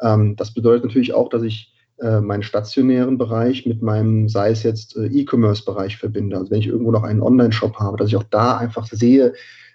[0.00, 4.62] Ähm, das bedeutet natürlich auch, dass ich äh, meinen stationären Bereich mit meinem, sei es
[4.62, 6.36] jetzt äh, E-Commerce-Bereich verbinde.
[6.36, 9.32] Also wenn ich irgendwo noch einen Online-Shop habe, dass ich auch da einfach sehe,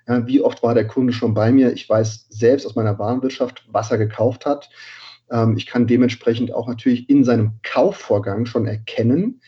[0.07, 1.73] ja, wie oft war der Kunde schon bei mir.
[1.73, 4.69] Ich weiß selbst aus meiner Warenwirtschaft, was er gekauft hat.
[5.31, 9.41] Ähm, ich kann dementsprechend auch natürlich in seinem Kaufvorgang schon erkennen,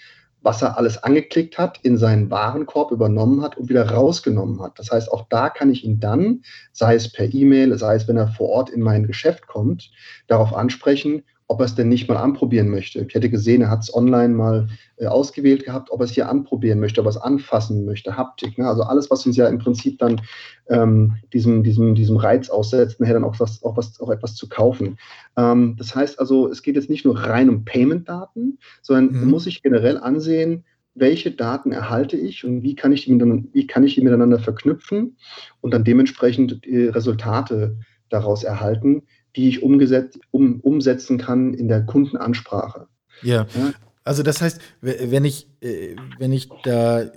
[0.44, 4.78] was er alles angeklickt hat, in seinen Warenkorb übernommen hat und wieder rausgenommen hat.
[4.78, 8.18] Das heißt, auch da kann ich ihn dann, sei es per E-Mail, sei es wenn
[8.18, 9.92] er vor Ort in mein Geschäft kommt,
[10.28, 11.24] darauf ansprechen,
[11.54, 13.06] ob er es denn nicht mal anprobieren möchte.
[13.08, 16.28] Ich hätte gesehen, er hat es online mal äh, ausgewählt gehabt, ob er es hier
[16.28, 18.58] anprobieren möchte, ob er es anfassen möchte, Haptik.
[18.58, 18.68] Ne?
[18.68, 20.20] Also alles, was uns ja im Prinzip dann
[20.68, 24.50] ähm, diesem, diesem, diesem Reiz aussetzt, nachher dann auch, was, auch, was, auch etwas zu
[24.50, 24.98] kaufen.
[25.38, 29.30] Ähm, das heißt also, es geht jetzt nicht nur rein um Payment-Daten, sondern mhm.
[29.30, 30.64] muss ich generell ansehen,
[30.96, 34.40] welche Daten erhalte ich und wie kann ich die miteinander, wie kann ich die miteinander
[34.40, 35.18] verknüpfen
[35.62, 37.78] und dann dementsprechend die Resultate
[38.10, 39.04] daraus erhalten,
[39.36, 42.88] die ich umgesetzt, um, umsetzen kann in der Kundenansprache.
[43.22, 43.48] Ja.
[43.56, 43.74] ja.
[44.04, 47.10] Also das heißt, wenn ich, äh, wenn ich da äh,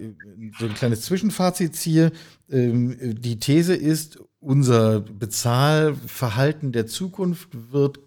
[0.58, 2.12] so ein kleines Zwischenfazit ziehe,
[2.48, 7.98] ähm, die These ist, unser Bezahlverhalten der Zukunft wird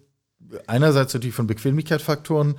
[0.66, 2.54] einerseits natürlich von Bequemlichkeitsfaktoren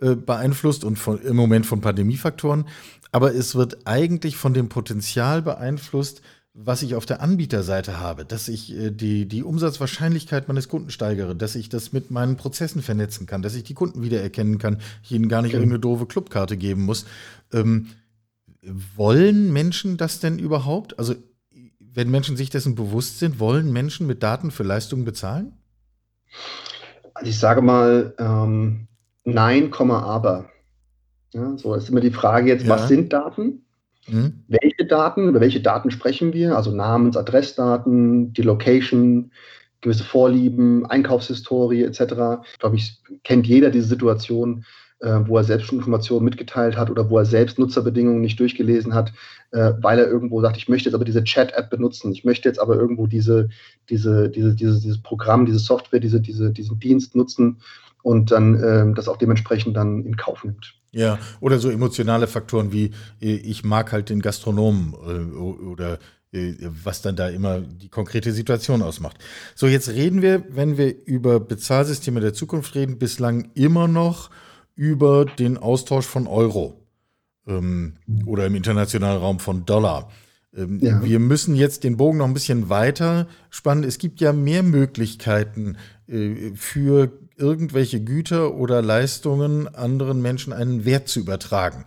[0.00, 2.66] äh, beeinflusst und von, im Moment von Pandemiefaktoren,
[3.10, 6.22] aber es wird eigentlich von dem Potenzial beeinflusst,
[6.56, 11.34] was ich auf der Anbieterseite habe, dass ich äh, die, die Umsatzwahrscheinlichkeit meines Kunden steigere,
[11.34, 15.10] dass ich das mit meinen Prozessen vernetzen kann, dass ich die Kunden wiedererkennen kann, ich
[15.10, 15.56] ihnen gar nicht okay.
[15.56, 17.06] irgendeine doofe Clubkarte geben muss.
[17.52, 17.88] Ähm,
[18.62, 20.98] wollen Menschen das denn überhaupt?
[20.98, 21.16] Also,
[21.80, 25.52] wenn Menschen sich dessen bewusst sind, wollen Menschen mit Daten für Leistungen bezahlen?
[27.14, 28.86] Also ich sage mal, ähm,
[29.24, 30.46] nein, aber.
[31.32, 32.70] Ja, so ist immer die Frage jetzt, ja.
[32.70, 33.63] was sind Daten?
[34.08, 34.44] Mhm.
[34.48, 36.56] Welche Daten, über welche Daten sprechen wir?
[36.56, 39.32] Also Namens-, Adressdaten, die Location,
[39.80, 42.00] gewisse Vorlieben, Einkaufshistorie etc.
[42.52, 44.64] Ich glaube, ich kennt jeder diese Situation,
[45.00, 48.94] äh, wo er selbst schon Informationen mitgeteilt hat oder wo er selbst Nutzerbedingungen nicht durchgelesen
[48.94, 49.12] hat,
[49.50, 52.58] äh, weil er irgendwo sagt, ich möchte jetzt aber diese Chat-App benutzen, ich möchte jetzt
[52.58, 53.48] aber irgendwo diese,
[53.90, 57.58] diese, diese, diese, dieses Programm, diese Software, diese, diese, diesen Dienst nutzen
[58.02, 60.74] und dann äh, das auch dementsprechend dann in Kauf nimmt.
[60.94, 65.98] Ja, oder so emotionale Faktoren wie äh, ich mag halt den Gastronomen äh, oder
[66.32, 69.18] äh, was dann da immer die konkrete Situation ausmacht.
[69.54, 74.30] So, jetzt reden wir, wenn wir über Bezahlsysteme der Zukunft reden, bislang immer noch
[74.74, 76.84] über den Austausch von Euro
[77.46, 77.94] ähm,
[78.26, 80.10] oder im internationalen Raum von Dollar.
[80.56, 81.02] Ähm, ja.
[81.02, 83.84] Wir müssen jetzt den Bogen noch ein bisschen weiter spannen.
[83.84, 85.76] Es gibt ja mehr Möglichkeiten
[86.08, 91.84] äh, für irgendwelche Güter oder Leistungen anderen Menschen einen Wert zu übertragen.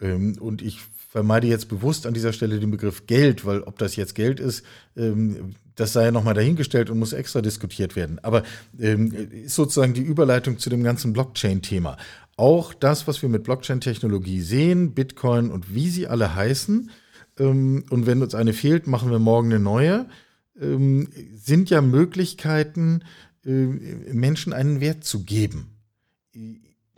[0.00, 3.96] Ähm, und ich vermeide jetzt bewusst an dieser Stelle den Begriff Geld, weil ob das
[3.96, 4.64] jetzt Geld ist,
[4.96, 8.18] ähm, das sei ja nochmal dahingestellt und muss extra diskutiert werden.
[8.22, 8.42] Aber
[8.78, 11.96] ähm, ist sozusagen die Überleitung zu dem ganzen Blockchain-Thema.
[12.36, 16.90] Auch das, was wir mit Blockchain-Technologie sehen, Bitcoin und wie sie alle heißen,
[17.38, 20.06] und wenn uns eine fehlt, machen wir morgen eine neue,
[20.54, 23.02] sind ja Möglichkeiten,
[23.42, 25.76] Menschen einen Wert zu geben.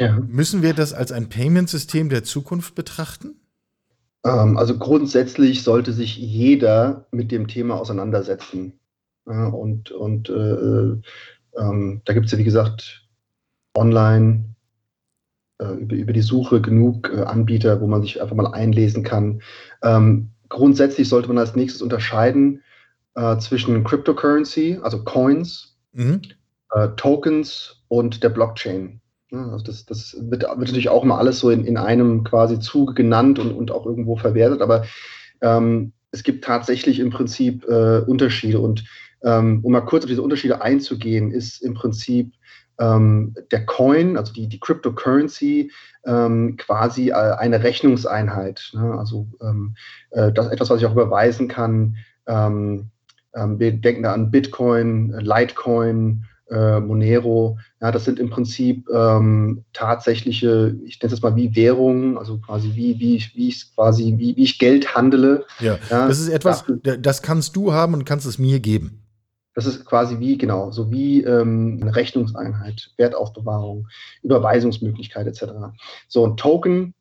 [0.01, 0.19] Ja.
[0.19, 3.37] Müssen wir das als ein Payment-System der Zukunft betrachten?
[4.25, 8.75] Ähm, also grundsätzlich sollte sich jeder mit dem Thema auseinandersetzen.
[9.25, 10.97] und und äh,
[11.57, 13.07] ähm, da gibt es ja, wie gesagt,
[13.77, 14.55] online
[15.59, 19.43] äh, über, über die Suche genug äh, Anbieter, wo man sich einfach mal einlesen kann.
[19.83, 22.63] Ähm, grundsätzlich sollte man als nächstes unterscheiden
[23.15, 26.23] äh, zwischen Cryptocurrency, also Coins, mhm.
[26.71, 29.01] äh, Tokens und der Blockchain.
[29.31, 32.59] Ja, also das, das wird, wird, natürlich auch immer alles so in, in einem quasi
[32.59, 34.85] Zuge genannt und, und auch irgendwo verwertet, aber
[35.41, 38.61] ähm, es gibt tatsächlich im Prinzip äh, Unterschiede.
[38.61, 38.85] Und
[39.23, 42.35] ähm, um mal kurz auf diese Unterschiede einzugehen, ist im Prinzip
[42.79, 45.71] ähm, der Coin, also die, die Cryptocurrency,
[46.05, 48.71] ähm, quasi äh, eine Rechnungseinheit.
[48.75, 48.99] Ne?
[48.99, 49.75] Also ähm,
[50.11, 51.97] äh, das etwas, was ich auch überweisen kann,
[53.35, 57.59] ähm, wir denken da an Bitcoin, Litecoin, äh, Monero.
[57.81, 62.73] Ja, das sind im Prinzip ähm, tatsächliche, ich nenne es mal wie Währungen, also quasi
[62.75, 65.47] wie, wie, wie ich quasi, wie, wie ich Geld handele.
[65.61, 68.99] Ja, ja das ist etwas, das, das kannst du haben und kannst es mir geben.
[69.55, 73.89] Das ist quasi wie, genau, so wie ähm, eine Rechnungseinheit, Wertaufbewahrung,
[74.23, 75.53] Überweisungsmöglichkeit etc.
[76.09, 76.95] So ein Token,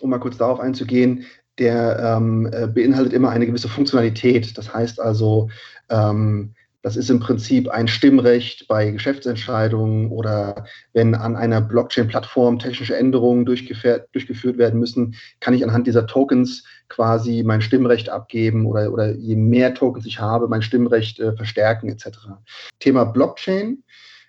[0.00, 1.26] um mal kurz darauf einzugehen,
[1.60, 4.56] der ähm, äh, beinhaltet immer eine gewisse Funktionalität.
[4.58, 5.48] Das heißt also,
[5.90, 12.96] ähm, das ist im Prinzip ein Stimmrecht bei Geschäftsentscheidungen oder wenn an einer Blockchain-Plattform technische
[12.96, 14.08] Änderungen durchgeführt
[14.56, 19.74] werden müssen, kann ich anhand dieser Tokens quasi mein Stimmrecht abgeben oder, oder je mehr
[19.74, 22.08] Tokens ich habe, mein Stimmrecht äh, verstärken etc.
[22.78, 23.82] Thema Blockchain,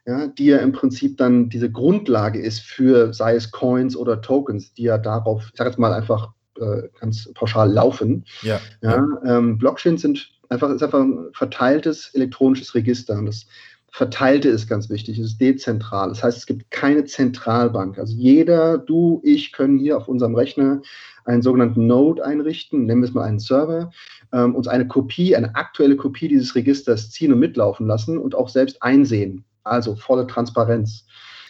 [0.05, 4.73] ja, die ja im Prinzip dann diese Grundlage ist für, sei es Coins oder Tokens,
[4.73, 8.25] die ja darauf, ich sage jetzt mal einfach äh, ganz pauschal laufen.
[8.41, 8.59] Ja.
[8.81, 13.17] ja ähm, Blockchains sind einfach, ist einfach ein verteiltes elektronisches Register.
[13.17, 13.45] Und das
[13.93, 16.09] Verteilte ist ganz wichtig, es ist dezentral.
[16.09, 17.99] Das heißt, es gibt keine Zentralbank.
[17.99, 20.81] Also jeder, du, ich können hier auf unserem Rechner
[21.25, 23.91] einen sogenannten Node einrichten, nennen wir es mal einen Server,
[24.31, 28.49] ähm, uns eine Kopie, eine aktuelle Kopie dieses Registers ziehen und mitlaufen lassen und auch
[28.49, 29.43] selbst einsehen.
[29.63, 31.05] Also volle Transparenz.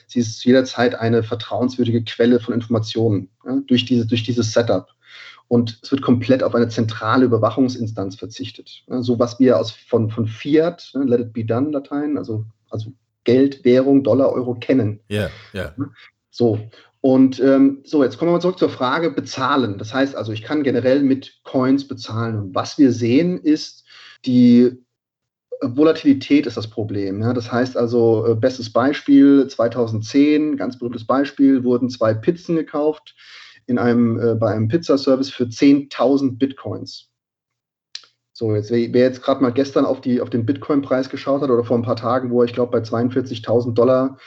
[0.07, 4.87] Sie ist jederzeit eine vertrauenswürdige Quelle von Informationen ja, durch, diese, durch dieses Setup.
[5.51, 8.85] Und es wird komplett auf eine zentrale Überwachungsinstanz verzichtet.
[8.87, 12.93] So was wir aus, von, von Fiat, ne, Let it be done Latein, also, also
[13.25, 15.01] Geld, Währung, Dollar, Euro kennen.
[15.09, 15.61] Ja, yeah, ja.
[15.77, 15.89] Yeah.
[16.29, 16.57] So.
[17.01, 19.77] Und ähm, so, jetzt kommen wir mal zurück zur Frage bezahlen.
[19.77, 22.37] Das heißt also, ich kann generell mit Coins bezahlen.
[22.37, 23.83] Und was wir sehen, ist
[24.23, 24.81] die
[25.61, 27.21] Volatilität ist das Problem.
[27.21, 27.33] Ja?
[27.33, 33.15] Das heißt also, äh, bestes Beispiel, 2010, ganz berühmtes Beispiel, wurden zwei Pizzen gekauft
[33.71, 37.09] in einem, äh, bei einem Pizzaservice für 10.000 Bitcoins.
[38.33, 41.63] So, jetzt, wer jetzt gerade mal gestern auf, die, auf den Bitcoin-Preis geschaut hat oder
[41.63, 44.17] vor ein paar Tagen, wo er, ich glaube, bei 42.000 Dollar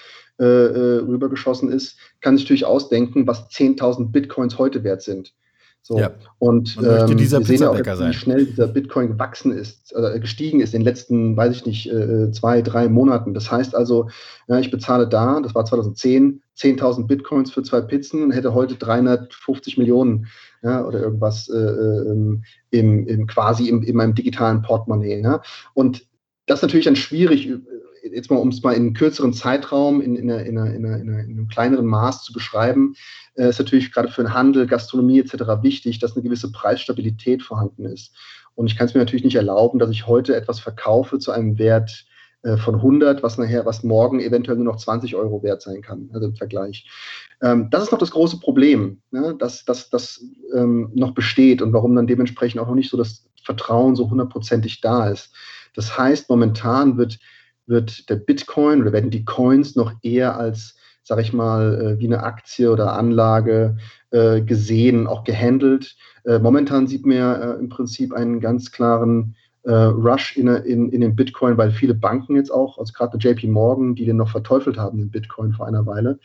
[0.41, 5.35] äh, äh, rübergeschossen ist, kann sich natürlich ausdenken, was 10.000 Bitcoins heute wert sind.
[5.87, 5.99] So.
[5.99, 6.13] Ja.
[6.39, 9.53] Und Man möchte ähm, dieser wir sehen ja auch, jetzt, wie schnell dieser Bitcoin gewachsen
[9.53, 13.35] ist, äh, gestiegen ist in den letzten, weiß ich nicht, äh, zwei, drei Monaten.
[13.35, 14.09] Das heißt also,
[14.49, 18.77] ja, ich bezahle da, das war 2010, 10.000 Bitcoins für zwei Pizzen und hätte heute
[18.77, 20.27] 350 Millionen
[20.63, 25.21] ja, oder irgendwas äh, ähm, im, im, quasi im, in meinem digitalen Portemonnaie.
[25.21, 25.43] Ja.
[25.75, 26.07] Und
[26.47, 27.53] das ist natürlich dann schwierig,
[28.13, 31.49] jetzt mal, um es mal in kürzeren Zeitraum, in, in, einer, in, in, in einem
[31.49, 32.95] kleineren Maß zu beschreiben,
[33.35, 35.63] äh, ist natürlich gerade für den Handel, Gastronomie etc.
[35.63, 38.15] wichtig, dass eine gewisse Preisstabilität vorhanden ist.
[38.55, 41.59] Und ich kann es mir natürlich nicht erlauben, dass ich heute etwas verkaufe zu einem
[41.59, 42.07] Wert
[42.43, 46.11] äh, von 100, was nachher, was morgen eventuell nur noch 20 Euro wert sein kann,
[46.13, 46.89] also im Vergleich.
[47.43, 51.97] Ähm, das ist noch das große Problem, ne, dass das ähm, noch besteht und warum
[51.97, 55.35] dann dementsprechend auch noch nicht so das Vertrauen so hundertprozentig da ist.
[55.75, 57.19] Das heißt, momentan wird
[57.67, 62.07] wird der Bitcoin oder werden die Coins noch eher als, sag ich mal, äh, wie
[62.07, 63.77] eine Aktie oder Anlage
[64.11, 65.97] äh, gesehen, auch gehandelt.
[66.25, 71.17] Äh, momentan sieht man ja im Prinzip einen ganz klaren Rush in, in, in den
[71.17, 74.99] Bitcoin, weil viele Banken jetzt auch, also gerade JP Morgan, die den noch verteufelt haben,
[74.99, 76.19] den Bitcoin vor einer Weile,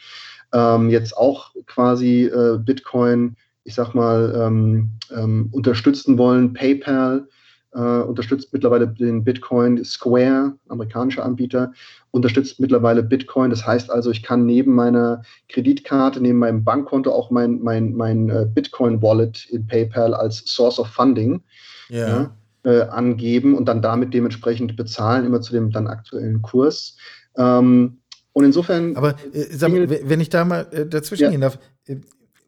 [0.51, 2.29] ähm, jetzt auch quasi
[2.65, 6.51] Bitcoin, ich sag mal, ähm, ähm, unterstützen wollen.
[6.51, 7.29] PayPal
[7.73, 9.83] äh, unterstützt mittlerweile den Bitcoin.
[9.83, 11.71] Square, amerikanischer Anbieter,
[12.11, 13.49] unterstützt mittlerweile Bitcoin.
[13.49, 18.29] Das heißt also, ich kann neben meiner Kreditkarte, neben meinem Bankkonto auch mein, mein, mein
[18.29, 21.41] äh, Bitcoin-Wallet in PayPal als Source of Funding
[21.89, 22.07] ja.
[22.07, 26.97] Ja, äh, angeben und dann damit dementsprechend bezahlen, immer zu dem dann aktuellen Kurs.
[27.37, 27.99] Ähm,
[28.33, 28.95] und insofern.
[28.95, 31.29] Aber äh, mal, wenn ich da mal äh, dazwischen ja.
[31.29, 31.97] gehen darf, äh,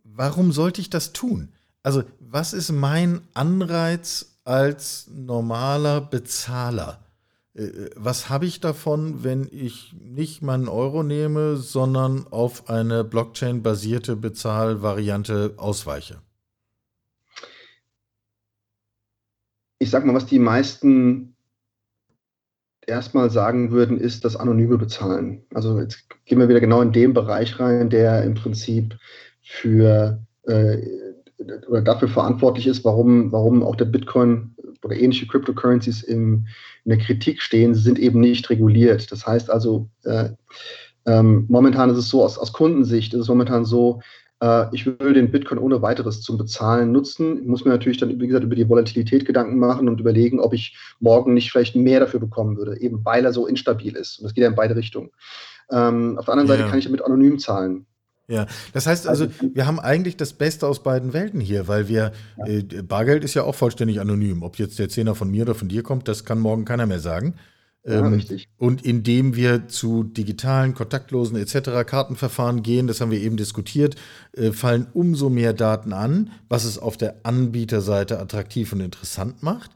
[0.03, 1.49] warum sollte ich das tun?
[1.83, 7.03] Also, was ist mein Anreiz, als normaler Bezahler.
[7.53, 14.15] Äh, was habe ich davon, wenn ich nicht meinen Euro nehme, sondern auf eine Blockchain-basierte
[14.15, 16.21] Bezahlvariante ausweiche?
[19.79, 21.35] Ich sage mal, was die meisten
[22.85, 25.43] erstmal sagen würden, ist das anonyme Bezahlen.
[25.53, 28.97] Also jetzt gehen wir wieder genau in den Bereich rein, der im Prinzip
[29.41, 30.77] für äh,
[31.67, 36.47] oder dafür verantwortlich ist, warum, warum auch der Bitcoin oder ähnliche Cryptocurrencies im,
[36.85, 39.11] in der Kritik stehen, sind eben nicht reguliert.
[39.11, 40.29] Das heißt also, äh,
[41.05, 44.01] ähm, momentan ist es so, aus, aus Kundensicht ist es momentan so,
[44.41, 47.41] äh, ich will den Bitcoin ohne weiteres zum Bezahlen nutzen.
[47.41, 50.53] Ich muss mir natürlich dann, wie gesagt, über die Volatilität Gedanken machen und überlegen, ob
[50.53, 54.19] ich morgen nicht vielleicht mehr dafür bekommen würde, eben weil er so instabil ist.
[54.19, 55.11] Und das geht ja in beide Richtungen.
[55.71, 57.85] Ähm, auf der anderen Seite kann ich damit anonym zahlen.
[58.31, 61.89] Ja, das heißt also, also wir haben eigentlich das Beste aus beiden Welten hier, weil
[61.89, 62.45] wir, ja.
[62.45, 64.41] äh, Bargeld ist ja auch vollständig anonym.
[64.41, 66.99] Ob jetzt der Zehner von mir oder von dir kommt, das kann morgen keiner mehr
[66.99, 67.35] sagen.
[67.83, 68.47] Ja, ähm, richtig.
[68.57, 71.85] Und indem wir zu digitalen, kontaktlosen etc.
[71.85, 73.95] Kartenverfahren gehen, das haben wir eben diskutiert,
[74.33, 79.71] äh, fallen umso mehr Daten an, was es auf der Anbieterseite attraktiv und interessant macht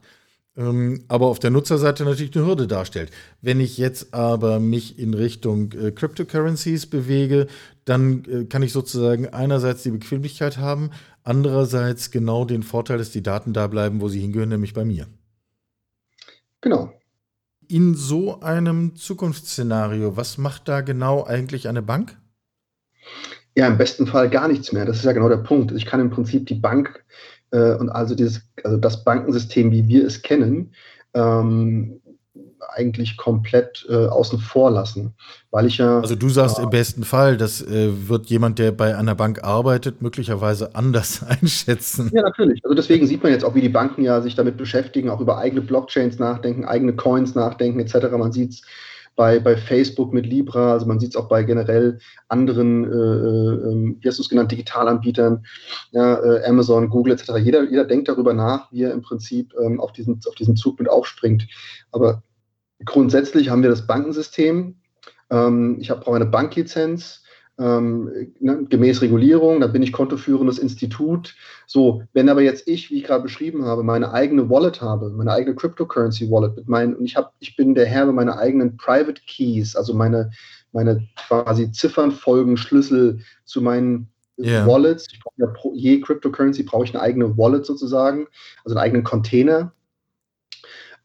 [0.56, 3.10] ähm, aber auf der Nutzerseite natürlich eine Hürde darstellt.
[3.42, 7.46] Wenn ich jetzt aber mich in Richtung äh, Cryptocurrencies bewege,
[7.84, 10.90] dann äh, kann ich sozusagen einerseits die Bequemlichkeit haben,
[11.24, 15.06] andererseits genau den Vorteil, dass die Daten da bleiben, wo sie hingehören, nämlich bei mir.
[16.60, 16.92] Genau.
[17.68, 22.16] In so einem Zukunftsszenario, was macht da genau eigentlich eine Bank?
[23.56, 24.84] Ja, im besten Fall gar nichts mehr.
[24.84, 25.72] Das ist ja genau der Punkt.
[25.72, 27.04] Ich kann im Prinzip die Bank
[27.56, 30.72] äh, und also dieses, also das Bankensystem, wie wir es kennen,
[31.14, 32.00] ähm,
[32.68, 35.14] eigentlich komplett äh, außen vor lassen,
[35.50, 36.00] weil ich ja.
[36.00, 39.42] Also du sagst äh, im besten Fall, das äh, wird jemand, der bei einer Bank
[39.42, 42.10] arbeitet, möglicherweise anders einschätzen.
[42.12, 42.62] Ja, natürlich.
[42.64, 45.38] Also deswegen sieht man jetzt auch, wie die Banken ja sich damit beschäftigen, auch über
[45.38, 48.10] eigene Blockchains nachdenken, eigene Coins nachdenken etc.
[48.18, 48.62] Man sieht es
[49.16, 51.98] bei, bei Facebook mit Libra, also man sieht es auch bei generell
[52.28, 55.44] anderen, äh, äh, ähm, wie hast du es genannt, Digitalanbietern,
[55.90, 57.32] ja, äh, Amazon, Google etc.
[57.38, 60.78] Jeder, jeder denkt darüber nach, wie er im Prinzip ähm, auf, diesen, auf diesen Zug
[60.78, 61.48] mit aufspringt.
[61.92, 62.22] Aber
[62.84, 64.76] grundsätzlich haben wir das Bankensystem.
[65.30, 67.22] Ähm, ich brauche eine Banklizenz
[67.58, 71.34] ähm, ne, gemäß Regulierung, dann bin ich kontoführendes Institut.
[71.66, 75.32] So, wenn aber jetzt ich, wie ich gerade beschrieben habe, meine eigene Wallet habe, meine
[75.32, 78.76] eigene Cryptocurrency Wallet mit meinen, und ich habe, ich bin der Herr über meine eigenen
[78.76, 80.30] Private Keys, also meine,
[80.72, 84.66] meine quasi Ziffernfolgen, Schlüssel zu meinen yeah.
[84.66, 85.06] Wallets.
[85.38, 88.26] Ja pro, je Cryptocurrency brauche ich eine eigene Wallet sozusagen,
[88.64, 89.72] also einen eigenen Container.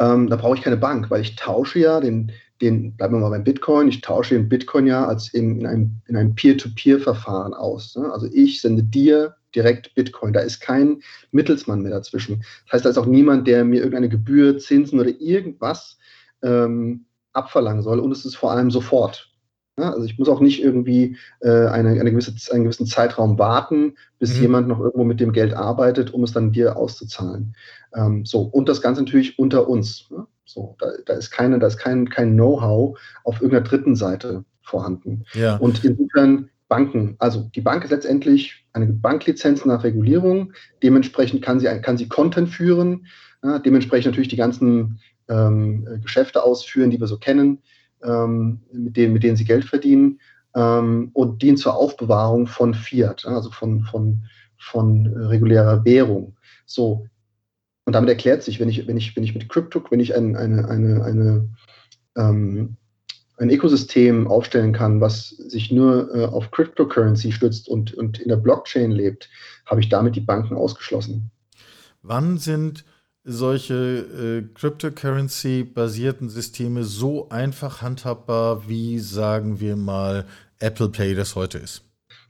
[0.02, 3.30] ähm, da brauche ich keine Bank, weil ich tausche ja den, den, bleiben wir mal
[3.30, 7.96] beim Bitcoin, ich tausche den Bitcoin ja als in, in einem, in einem Peer-to-Peer-Verfahren aus.
[7.96, 8.12] Ne?
[8.12, 10.34] Also ich sende dir direkt Bitcoin.
[10.34, 12.44] Da ist kein Mittelsmann mehr dazwischen.
[12.66, 15.98] Das heißt, da ist auch niemand, der mir irgendeine Gebühr, Zinsen oder irgendwas
[16.44, 18.00] ähm, abverlangen soll.
[18.00, 19.31] Und es ist vor allem sofort.
[19.82, 23.96] Ja, also ich muss auch nicht irgendwie äh, eine, eine gewisse, einen gewissen Zeitraum warten,
[24.20, 24.42] bis mhm.
[24.42, 27.56] jemand noch irgendwo mit dem Geld arbeitet, um es dann dir auszuzahlen.
[27.96, 30.08] Ähm, so, und das Ganze natürlich unter uns.
[30.12, 30.28] Ne?
[30.46, 35.26] So, da, da, ist keine, da ist kein, kein Know-how auf irgendeiner dritten Seite vorhanden.
[35.34, 35.58] Ja.
[35.58, 40.54] Und insofern Banken, also die Bank ist letztendlich eine Banklizenz nach Regulierung.
[40.84, 43.08] Dementsprechend kann sie, kann sie Content führen,
[43.44, 47.64] ja, dementsprechend natürlich die ganzen ähm, Geschäfte ausführen, die wir so kennen,
[48.04, 50.20] ähm, mit, denen, mit denen sie Geld verdienen
[50.56, 54.26] ähm, und dient zur Aufbewahrung von Fiat, also von, von,
[54.58, 56.38] von regulärer Währung.
[56.66, 57.08] So,
[57.86, 60.36] und damit erklärt sich, wenn ich, wenn ich, wenn ich mit Crypto, wenn ich ein,
[60.36, 61.50] eine, eine, eine,
[62.16, 62.78] ähm,
[63.38, 68.36] ein Ökosystem aufstellen kann, was sich nur äh, auf Cryptocurrency stützt und, und in der
[68.36, 69.30] Blockchain lebt,
[69.66, 71.32] habe ich damit die Banken ausgeschlossen.
[72.04, 72.86] Wann sind
[73.24, 80.26] solche äh, Cryptocurrency-basierten Systeme so einfach handhabbar, wie sagen wir mal
[80.60, 81.84] Apple Pay das heute ist?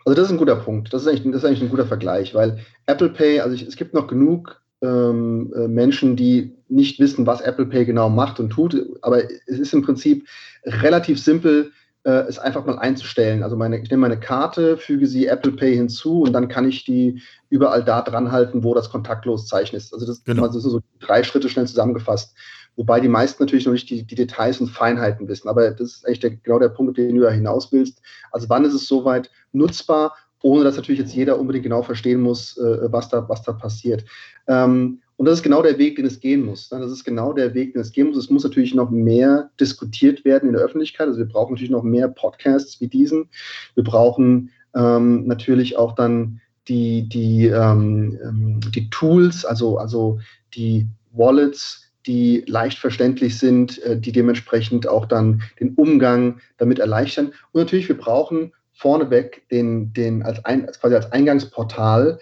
[0.05, 0.93] Also das ist ein guter Punkt.
[0.93, 3.75] Das ist eigentlich, das ist eigentlich ein guter Vergleich, weil Apple Pay, also ich, es
[3.75, 8.49] gibt noch genug ähm, äh, Menschen, die nicht wissen, was Apple Pay genau macht und
[8.49, 8.75] tut.
[9.01, 10.27] Aber es ist im Prinzip
[10.65, 11.71] relativ simpel,
[12.03, 13.43] äh, es einfach mal einzustellen.
[13.43, 16.83] Also meine, ich nehme meine Karte, füge sie Apple Pay hinzu und dann kann ich
[16.83, 19.93] die überall da dran halten, wo das kontaktlos Zeichen ist.
[19.93, 20.47] Also das, genau.
[20.47, 22.35] das sind so drei Schritte schnell zusammengefasst.
[22.77, 25.49] Wobei die meisten natürlich noch nicht die, die Details und Feinheiten wissen.
[25.49, 28.01] Aber das ist eigentlich der, genau der Punkt, den du ja hinaus willst.
[28.31, 32.57] Also wann ist es soweit nutzbar ohne dass natürlich jetzt jeder unbedingt genau verstehen muss,
[32.57, 34.05] äh, was, da, was da passiert.
[34.47, 36.71] Ähm, und das ist genau der Weg, den es gehen muss.
[36.71, 36.79] Ne?
[36.79, 38.17] Das ist genau der Weg, den es gehen muss.
[38.17, 41.05] Es muss natürlich noch mehr diskutiert werden in der Öffentlichkeit.
[41.05, 43.29] Also wir brauchen natürlich noch mehr Podcasts wie diesen.
[43.75, 50.17] Wir brauchen ähm, natürlich auch dann die, die, ähm, ähm die Tools, also, also
[50.55, 57.27] die Wallets, die leicht verständlich sind, äh, die dementsprechend auch dann den Umgang damit erleichtern.
[57.51, 62.17] Und natürlich, wir brauchen vorneweg den, den als, ein, quasi als Eingangsportal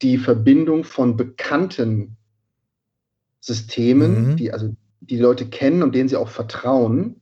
[0.00, 2.16] die Verbindung von bekannten
[3.46, 4.36] Systemen, mhm.
[4.36, 7.20] die also die Leute kennen und denen sie auch vertrauen,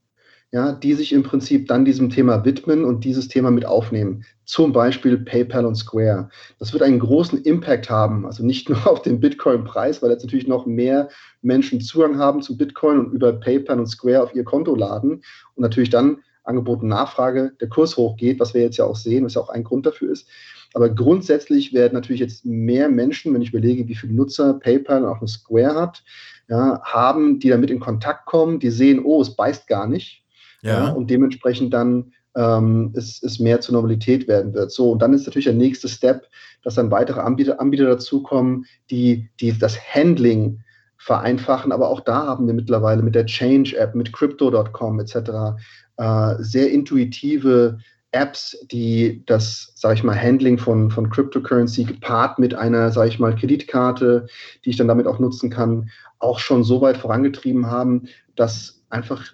[0.53, 4.25] ja, die sich im Prinzip dann diesem Thema widmen und dieses Thema mit aufnehmen.
[4.47, 6.31] Zum Beispiel PayPal und Square.
[6.59, 10.47] Das wird einen großen Impact haben, also nicht nur auf den Bitcoin-Preis, weil jetzt natürlich
[10.47, 11.11] noch mehr
[11.43, 15.23] Menschen Zugang haben zu Bitcoin und über PayPal und Square auf ihr Konto laden
[15.57, 19.25] und natürlich dann Angebot und Nachfrage, der Kurs hochgeht, was wir jetzt ja auch sehen,
[19.25, 20.29] was ja auch ein Grund dafür ist.
[20.75, 25.09] Aber grundsätzlich werden natürlich jetzt mehr Menschen, wenn ich überlege, wie viele Nutzer PayPal und
[25.09, 26.03] auch eine Square hat,
[26.49, 30.25] ja, haben, die damit in Kontakt kommen, die sehen, oh, es beißt gar nicht.
[30.63, 30.87] Ja.
[30.87, 34.73] ja und dementsprechend dann ähm, es, es mehr zur Normalität werden wird.
[34.73, 36.27] So, und dann ist natürlich der nächste Step,
[36.65, 40.61] dass dann weitere Anbieter, Anbieter dazukommen, die, die das Handling
[40.99, 41.71] vereinfachen.
[41.71, 45.57] Aber auch da haben wir mittlerweile mit der Change-App, mit Crypto.com etc
[45.97, 47.79] äh, sehr intuitive
[48.15, 53.19] Apps, die das, sage ich mal, Handling von, von Cryptocurrency gepaart mit einer, sage ich
[53.19, 54.27] mal, Kreditkarte,
[54.65, 59.33] die ich dann damit auch nutzen kann, auch schon so weit vorangetrieben haben, dass einfach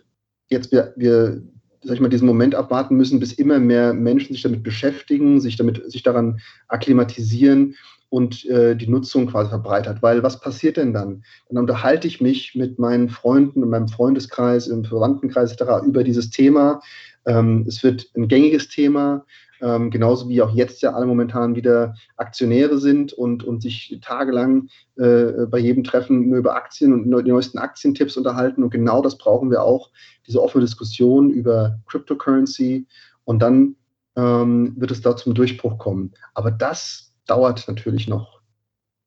[0.48, 1.42] jetzt wir, wir
[1.82, 5.56] sag ich mal, diesen Moment abwarten müssen, bis immer mehr Menschen sich damit beschäftigen, sich
[5.56, 7.76] damit, sich daran akklimatisieren
[8.10, 10.02] und äh, die Nutzung quasi verbreitert.
[10.02, 11.22] Weil was passiert denn dann?
[11.48, 15.86] Dann unterhalte ich mich mit meinen Freunden, in meinem Freundeskreis, im Verwandtenkreis etc.
[15.86, 16.82] über dieses Thema.
[17.26, 19.24] Ähm, es wird ein gängiges Thema,
[19.60, 24.68] ähm, genauso wie auch jetzt ja alle momentan wieder Aktionäre sind und, und sich tagelang
[24.96, 28.62] äh, bei jedem Treffen über Aktien und die neuesten Aktientipps unterhalten.
[28.62, 29.90] Und genau das brauchen wir auch,
[30.26, 32.86] diese offene Diskussion über Cryptocurrency.
[33.24, 33.76] Und dann
[34.16, 36.12] ähm, wird es da zum Durchbruch kommen.
[36.34, 38.40] Aber das dauert natürlich noch,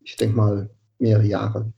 [0.01, 1.73] ich denke mal, mehrere Jahre.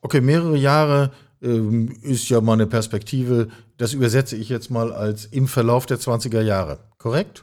[0.00, 3.48] Okay, mehrere Jahre ähm, ist ja mal eine Perspektive.
[3.78, 7.40] Das übersetze ich jetzt mal als im Verlauf der 20er Jahre, korrekt?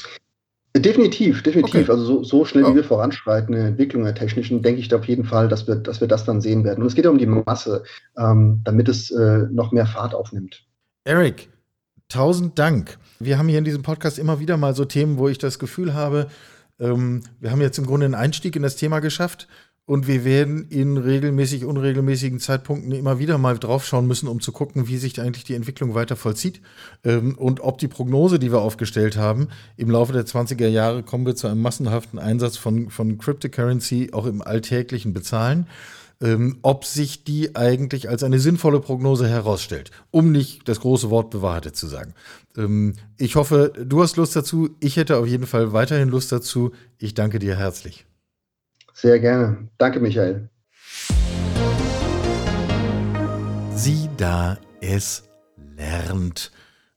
[0.76, 1.82] Definitiv, definitiv.
[1.82, 1.92] Okay.
[1.92, 4.98] Also so, so schnell, wie wir voranschreiten in der Entwicklung der technischen, denke ich da
[4.98, 6.82] auf jeden Fall, dass wir, dass wir das dann sehen werden.
[6.82, 7.84] Und es geht ja um die Masse,
[8.18, 10.66] ähm, damit es äh, noch mehr Fahrt aufnimmt.
[11.04, 11.50] Eric,
[12.10, 12.98] tausend Dank.
[13.20, 15.94] Wir haben hier in diesem Podcast immer wieder mal so Themen, wo ich das Gefühl
[15.94, 16.28] habe,
[16.80, 19.48] ähm, wir haben jetzt im Grunde einen Einstieg in das Thema geschafft
[19.86, 24.88] und wir werden in regelmäßig, unregelmäßigen Zeitpunkten immer wieder mal draufschauen müssen, um zu gucken,
[24.88, 26.62] wie sich eigentlich die Entwicklung weiter vollzieht
[27.04, 31.26] ähm, und ob die Prognose, die wir aufgestellt haben, im Laufe der 20er Jahre kommen
[31.26, 35.68] wir zu einem massenhaften Einsatz von, von Cryptocurrency auch im alltäglichen Bezahlen.
[36.22, 41.32] ähm, ob sich die eigentlich als eine sinnvolle Prognose herausstellt, um nicht das große Wort
[41.32, 42.14] bewahrheitet zu sagen.
[42.56, 44.70] Ähm, ich hoffe, du hast Lust dazu.
[44.80, 46.72] Ich hätte auf jeden Fall weiterhin Lust dazu.
[46.98, 48.06] Ich danke dir herzlich.
[48.94, 49.68] Sehr gerne.
[49.78, 50.50] Danke, Michael.
[53.76, 55.24] Sieh da, es
[55.76, 56.52] lernt.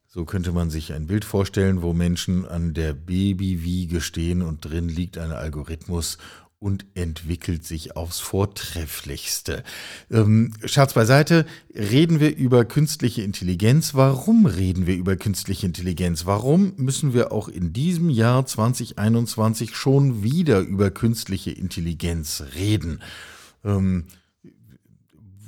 [0.05, 4.87] So könnte man sich ein Bild vorstellen, wo Menschen an der Babywiege stehen und drin
[4.87, 6.17] liegt ein Algorithmus
[6.59, 9.63] und entwickelt sich aufs Vortrefflichste.
[10.09, 13.93] Ähm, Scherz beiseite, reden wir über künstliche Intelligenz.
[13.93, 16.25] Warum reden wir über künstliche Intelligenz?
[16.25, 23.01] Warum müssen wir auch in diesem Jahr 2021 schon wieder über künstliche Intelligenz reden?
[23.63, 24.05] Ähm,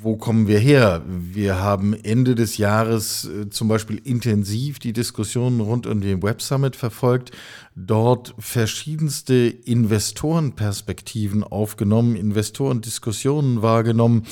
[0.01, 1.01] wo kommen wir her?
[1.05, 6.41] Wir haben Ende des Jahres äh, zum Beispiel intensiv die Diskussionen rund um den Web
[6.41, 7.31] Summit verfolgt,
[7.75, 14.23] dort verschiedenste Investorenperspektiven aufgenommen, Investorendiskussionen wahrgenommen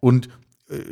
[0.00, 0.28] und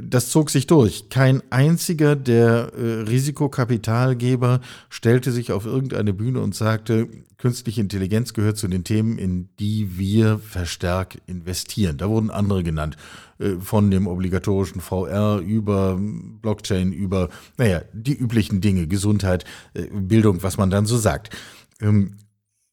[0.01, 1.11] das zog sich durch.
[1.11, 8.57] Kein einziger der äh, Risikokapitalgeber stellte sich auf irgendeine Bühne und sagte, künstliche Intelligenz gehört
[8.57, 11.99] zu den Themen, in die wir verstärkt investieren.
[11.99, 12.97] Da wurden andere genannt,
[13.39, 20.43] äh, von dem obligatorischen VR über Blockchain, über, naja, die üblichen Dinge, Gesundheit, äh, Bildung,
[20.43, 21.37] was man dann so sagt.
[21.83, 22.17] Ähm,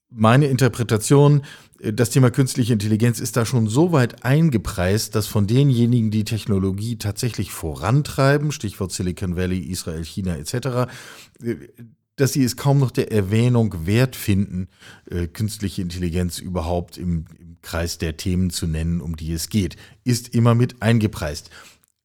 [0.10, 1.42] meine Interpretation,
[1.92, 6.98] das Thema künstliche Intelligenz ist da schon so weit eingepreist, dass von denjenigen, die Technologie
[6.98, 10.90] tatsächlich vorantreiben, Stichwort Silicon Valley, Israel, China etc.,
[12.16, 14.68] dass sie es kaum noch der Erwähnung wert finden,
[15.10, 19.76] äh, künstliche Intelligenz überhaupt im, im Kreis der Themen zu nennen, um die es geht,
[20.04, 21.50] ist immer mit eingepreist.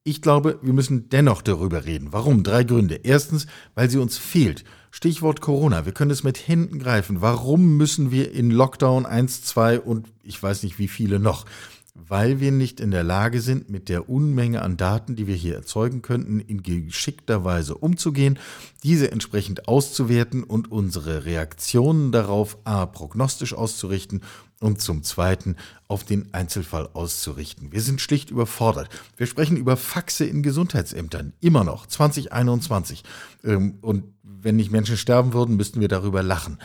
[0.02, 2.08] Ich glaube, wir müssen dennoch darüber reden.
[2.12, 2.42] Warum?
[2.42, 3.00] Drei Gründe.
[3.02, 4.64] Erstens, weil sie uns fehlt.
[4.90, 5.84] Stichwort Corona.
[5.86, 7.20] Wir können es mit Händen greifen.
[7.20, 11.46] Warum müssen wir in Lockdown 1, 2 und ich weiß nicht wie viele noch?
[11.94, 15.56] Weil wir nicht in der Lage sind, mit der Unmenge an Daten, die wir hier
[15.56, 18.38] erzeugen könnten, in geschickter Weise umzugehen,
[18.84, 22.86] diese entsprechend auszuwerten und unsere Reaktionen darauf a.
[22.86, 24.22] prognostisch auszurichten
[24.60, 27.72] und zum Zweiten auf den Einzelfall auszurichten.
[27.72, 28.88] Wir sind schlicht überfordert.
[29.16, 33.04] Wir sprechen über Faxe in Gesundheitsämtern, immer noch, 2021.
[33.44, 34.04] Ähm, und
[34.42, 36.58] wenn nicht Menschen sterben würden, müssten wir darüber lachen.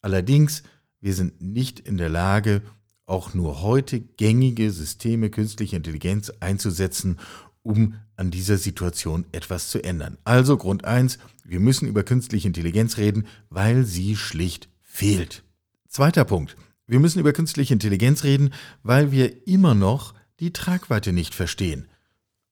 [0.00, 0.62] Allerdings,
[1.00, 2.62] wir sind nicht in der Lage,
[3.06, 7.18] auch nur heute gängige Systeme künstlicher Intelligenz einzusetzen,
[7.62, 10.18] um an dieser Situation etwas zu ändern.
[10.24, 15.44] Also Grund 1, wir müssen über künstliche Intelligenz reden, weil sie schlicht fehlt.
[15.88, 16.56] Zweiter Punkt,
[16.86, 18.52] wir müssen über künstliche Intelligenz reden,
[18.82, 21.88] weil wir immer noch die Tragweite nicht verstehen.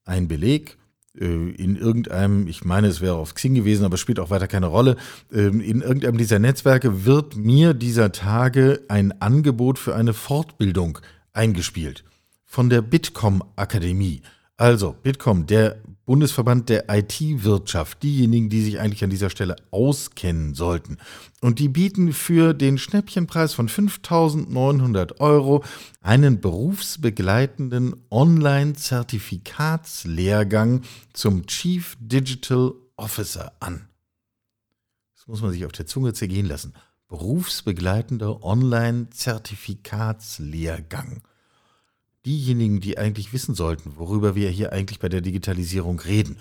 [0.05, 0.77] Ein Beleg,
[1.13, 4.95] in irgendeinem, ich meine, es wäre auf Xing gewesen, aber spielt auch weiter keine Rolle,
[5.31, 10.99] ähm, in irgendeinem dieser Netzwerke wird mir dieser Tage ein Angebot für eine Fortbildung
[11.33, 12.05] eingespielt
[12.45, 14.21] von der Bitkom Akademie.
[14.61, 20.99] Also, Bitkom, der Bundesverband der IT-Wirtschaft, diejenigen, die sich eigentlich an dieser Stelle auskennen sollten.
[21.41, 25.63] Und die bieten für den Schnäppchenpreis von 5.900 Euro
[25.99, 30.81] einen berufsbegleitenden Online-Zertifikatslehrgang
[31.11, 33.87] zum Chief Digital Officer an.
[35.15, 36.75] Das muss man sich auf der Zunge zergehen lassen.
[37.07, 41.23] Berufsbegleitender Online-Zertifikatslehrgang
[42.25, 46.37] diejenigen, die eigentlich wissen sollten, worüber wir hier eigentlich bei der Digitalisierung reden,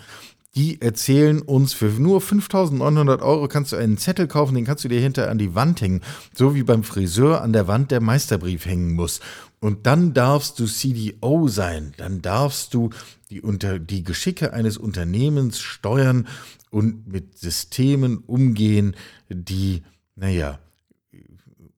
[0.57, 4.89] die erzählen uns, für nur 5.900 Euro kannst du einen Zettel kaufen, den kannst du
[4.89, 6.01] dir hinter an die Wand hängen,
[6.35, 9.21] so wie beim Friseur an der Wand der Meisterbrief hängen muss.
[9.61, 12.91] Und dann darfst du CDO sein, dann darfst du
[13.31, 16.27] die, unter, die Geschicke eines Unternehmens steuern
[16.71, 18.97] und mit Systemen umgehen,
[19.29, 19.83] die,
[20.17, 20.59] naja,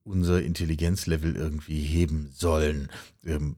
[0.03, 2.89] unser Intelligenzlevel irgendwie heben sollen.
[3.25, 3.55] Ähm,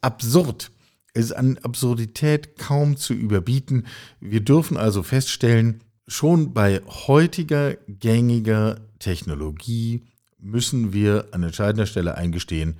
[0.00, 0.70] absurd.
[1.14, 3.86] Es ist an Absurdität kaum zu überbieten.
[4.20, 10.02] Wir dürfen also feststellen, schon bei heutiger gängiger Technologie
[10.38, 12.78] müssen wir an entscheidender Stelle eingestehen,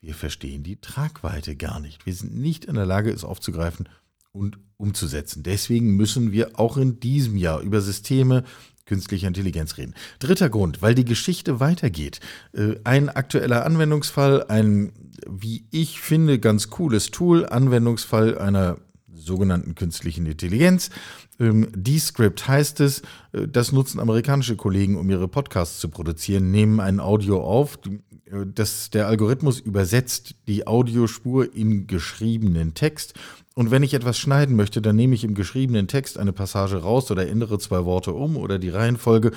[0.00, 2.06] wir verstehen die Tragweite gar nicht.
[2.06, 3.88] Wir sind nicht in der Lage, es aufzugreifen
[4.30, 5.42] und umzusetzen.
[5.42, 8.44] Deswegen müssen wir auch in diesem Jahr über Systeme
[8.86, 9.94] künstlicher Intelligenz reden.
[10.18, 12.20] Dritter Grund, weil die Geschichte weitergeht.
[12.52, 14.92] Äh, ein aktueller Anwendungsfall, ein,
[15.28, 18.78] wie ich finde, ganz cooles Tool, Anwendungsfall einer
[19.12, 20.90] sogenannten künstlichen Intelligenz.
[21.38, 26.80] Ähm, Descript heißt es, äh, das nutzen amerikanische Kollegen, um ihre Podcasts zu produzieren, nehmen
[26.80, 33.14] ein Audio auf, äh, das, der Algorithmus übersetzt die Audiospur in geschriebenen Text
[33.56, 37.10] und wenn ich etwas schneiden möchte, dann nehme ich im geschriebenen Text eine Passage raus
[37.10, 39.32] oder ändere zwei Worte um oder die Reihenfolge.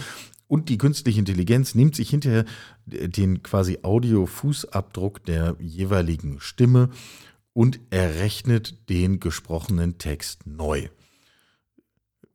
[0.48, 2.44] Und die künstliche Intelligenz nimmt sich hinterher
[2.86, 6.90] den quasi Audio-Fußabdruck der jeweiligen Stimme
[7.54, 10.90] und errechnet den gesprochenen Text neu.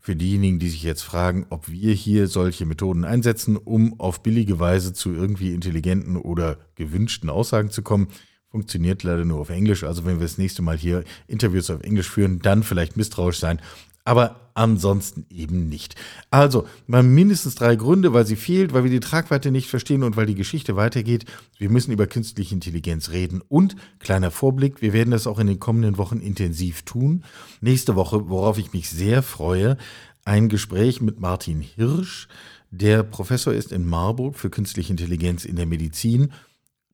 [0.00, 4.58] Für diejenigen, die sich jetzt fragen, ob wir hier solche Methoden einsetzen, um auf billige
[4.58, 8.08] Weise zu irgendwie intelligenten oder gewünschten Aussagen zu kommen,
[8.54, 9.82] funktioniert leider nur auf Englisch.
[9.82, 13.60] Also wenn wir das nächste Mal hier Interviews auf Englisch führen, dann vielleicht misstrauisch sein
[14.04, 15.96] aber ansonsten eben nicht.
[16.30, 20.16] Also, mal mindestens drei Gründe, weil sie fehlt, weil wir die Tragweite nicht verstehen und
[20.16, 21.24] weil die Geschichte weitergeht.
[21.56, 25.58] Wir müssen über künstliche Intelligenz reden und, kleiner Vorblick, wir werden das auch in den
[25.58, 27.24] kommenden Wochen intensiv tun.
[27.62, 29.78] Nächste Woche, worauf ich mich sehr freue,
[30.26, 32.28] ein Gespräch mit Martin Hirsch,
[32.70, 36.32] der Professor ist in Marburg für künstliche Intelligenz in der Medizin.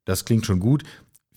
[0.04, 0.84] Das klingt schon gut.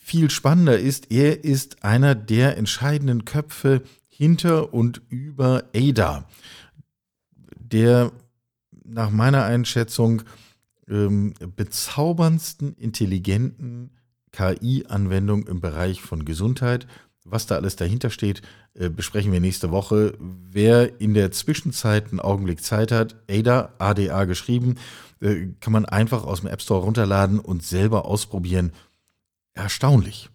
[0.06, 6.28] Viel spannender ist, er ist einer der entscheidenden Köpfe hinter und über ADA,
[7.58, 8.12] der
[8.84, 10.24] nach meiner Einschätzung
[10.90, 13.92] ähm, bezauberndsten intelligenten
[14.34, 16.86] KI-Anwendung im Bereich von Gesundheit.
[17.24, 18.42] Was da alles dahinter steht,
[18.74, 20.18] äh, besprechen wir nächste Woche.
[20.20, 24.76] Wer in der Zwischenzeit einen Augenblick Zeit hat, ADA, ADA geschrieben,
[25.22, 28.74] äh, kann man einfach aus dem App Store runterladen und selber ausprobieren.
[29.54, 30.30] Erstaunlich.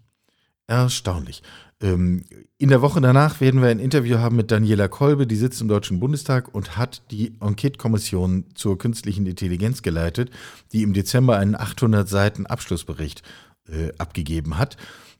[0.66, 1.42] Erstaunlich.
[1.80, 2.24] Ähm,
[2.58, 5.68] in der Woche danach werden wir ein Interview haben mit Daniela Kolbe, die sitzt im
[5.68, 10.30] Deutschen Bundestag und hat die Enquete-Kommission zur künstlichen Intelligenz geleitet,
[10.72, 13.22] die im Dezember einen 800 Seiten Abschlussbericht
[13.68, 14.76] äh, abgegeben hat,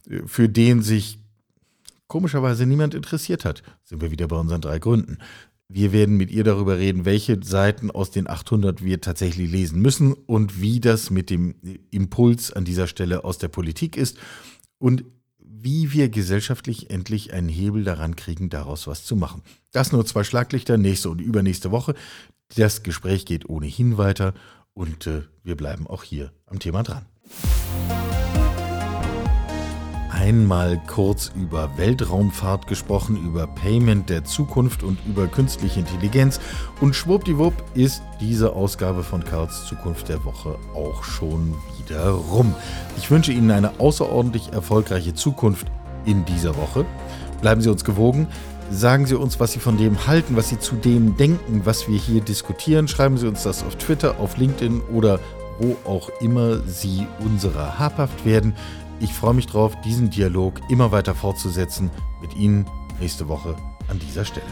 [0.09, 1.19] äh, für den sich
[2.09, 3.63] komischerweise niemand interessiert hat.
[3.85, 5.19] Sind wir wieder bei unseren drei Gründen.
[5.71, 10.15] Wir werden mit ihr darüber reden, welche Seiten aus den 800 wir tatsächlich lesen müssen
[10.15, 11.57] und wie das mit dem
[11.91, 14.17] Impuls an dieser Stelle aus der Politik ist.
[14.79, 15.05] Und
[15.39, 19.43] wie wir gesellschaftlich endlich einen Hebel daran kriegen, daraus was zu machen.
[19.73, 21.95] Das nur zwei Schlaglichter, nächste und übernächste Woche.
[22.57, 24.33] Das Gespräch geht ohnehin weiter
[24.73, 27.05] und äh, wir bleiben auch hier am Thema dran
[30.19, 36.41] einmal kurz über Weltraumfahrt gesprochen, über Payment der Zukunft und über künstliche Intelligenz.
[36.81, 42.53] Und schwuppdiwupp ist diese Ausgabe von Karls Zukunft der Woche auch schon wieder rum.
[42.97, 45.69] Ich wünsche Ihnen eine außerordentlich erfolgreiche Zukunft
[46.05, 46.85] in dieser Woche.
[47.41, 48.27] Bleiben Sie uns gewogen.
[48.73, 51.99] Sagen Sie uns, was Sie von dem halten, was Sie zu dem denken, was wir
[51.99, 52.89] hier diskutieren.
[52.89, 55.21] Schreiben Sie uns das auf Twitter, auf LinkedIn oder
[55.61, 58.55] wo auch immer Sie unserer habhaft werden.
[59.01, 61.91] Ich freue mich darauf, diesen Dialog immer weiter fortzusetzen
[62.21, 62.67] mit Ihnen
[63.01, 63.55] nächste Woche
[63.89, 64.47] an dieser Stelle.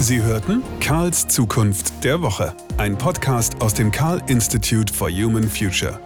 [0.00, 6.00] Sie hörten Karls Zukunft der Woche, ein Podcast aus dem Karl Institute for Human Future.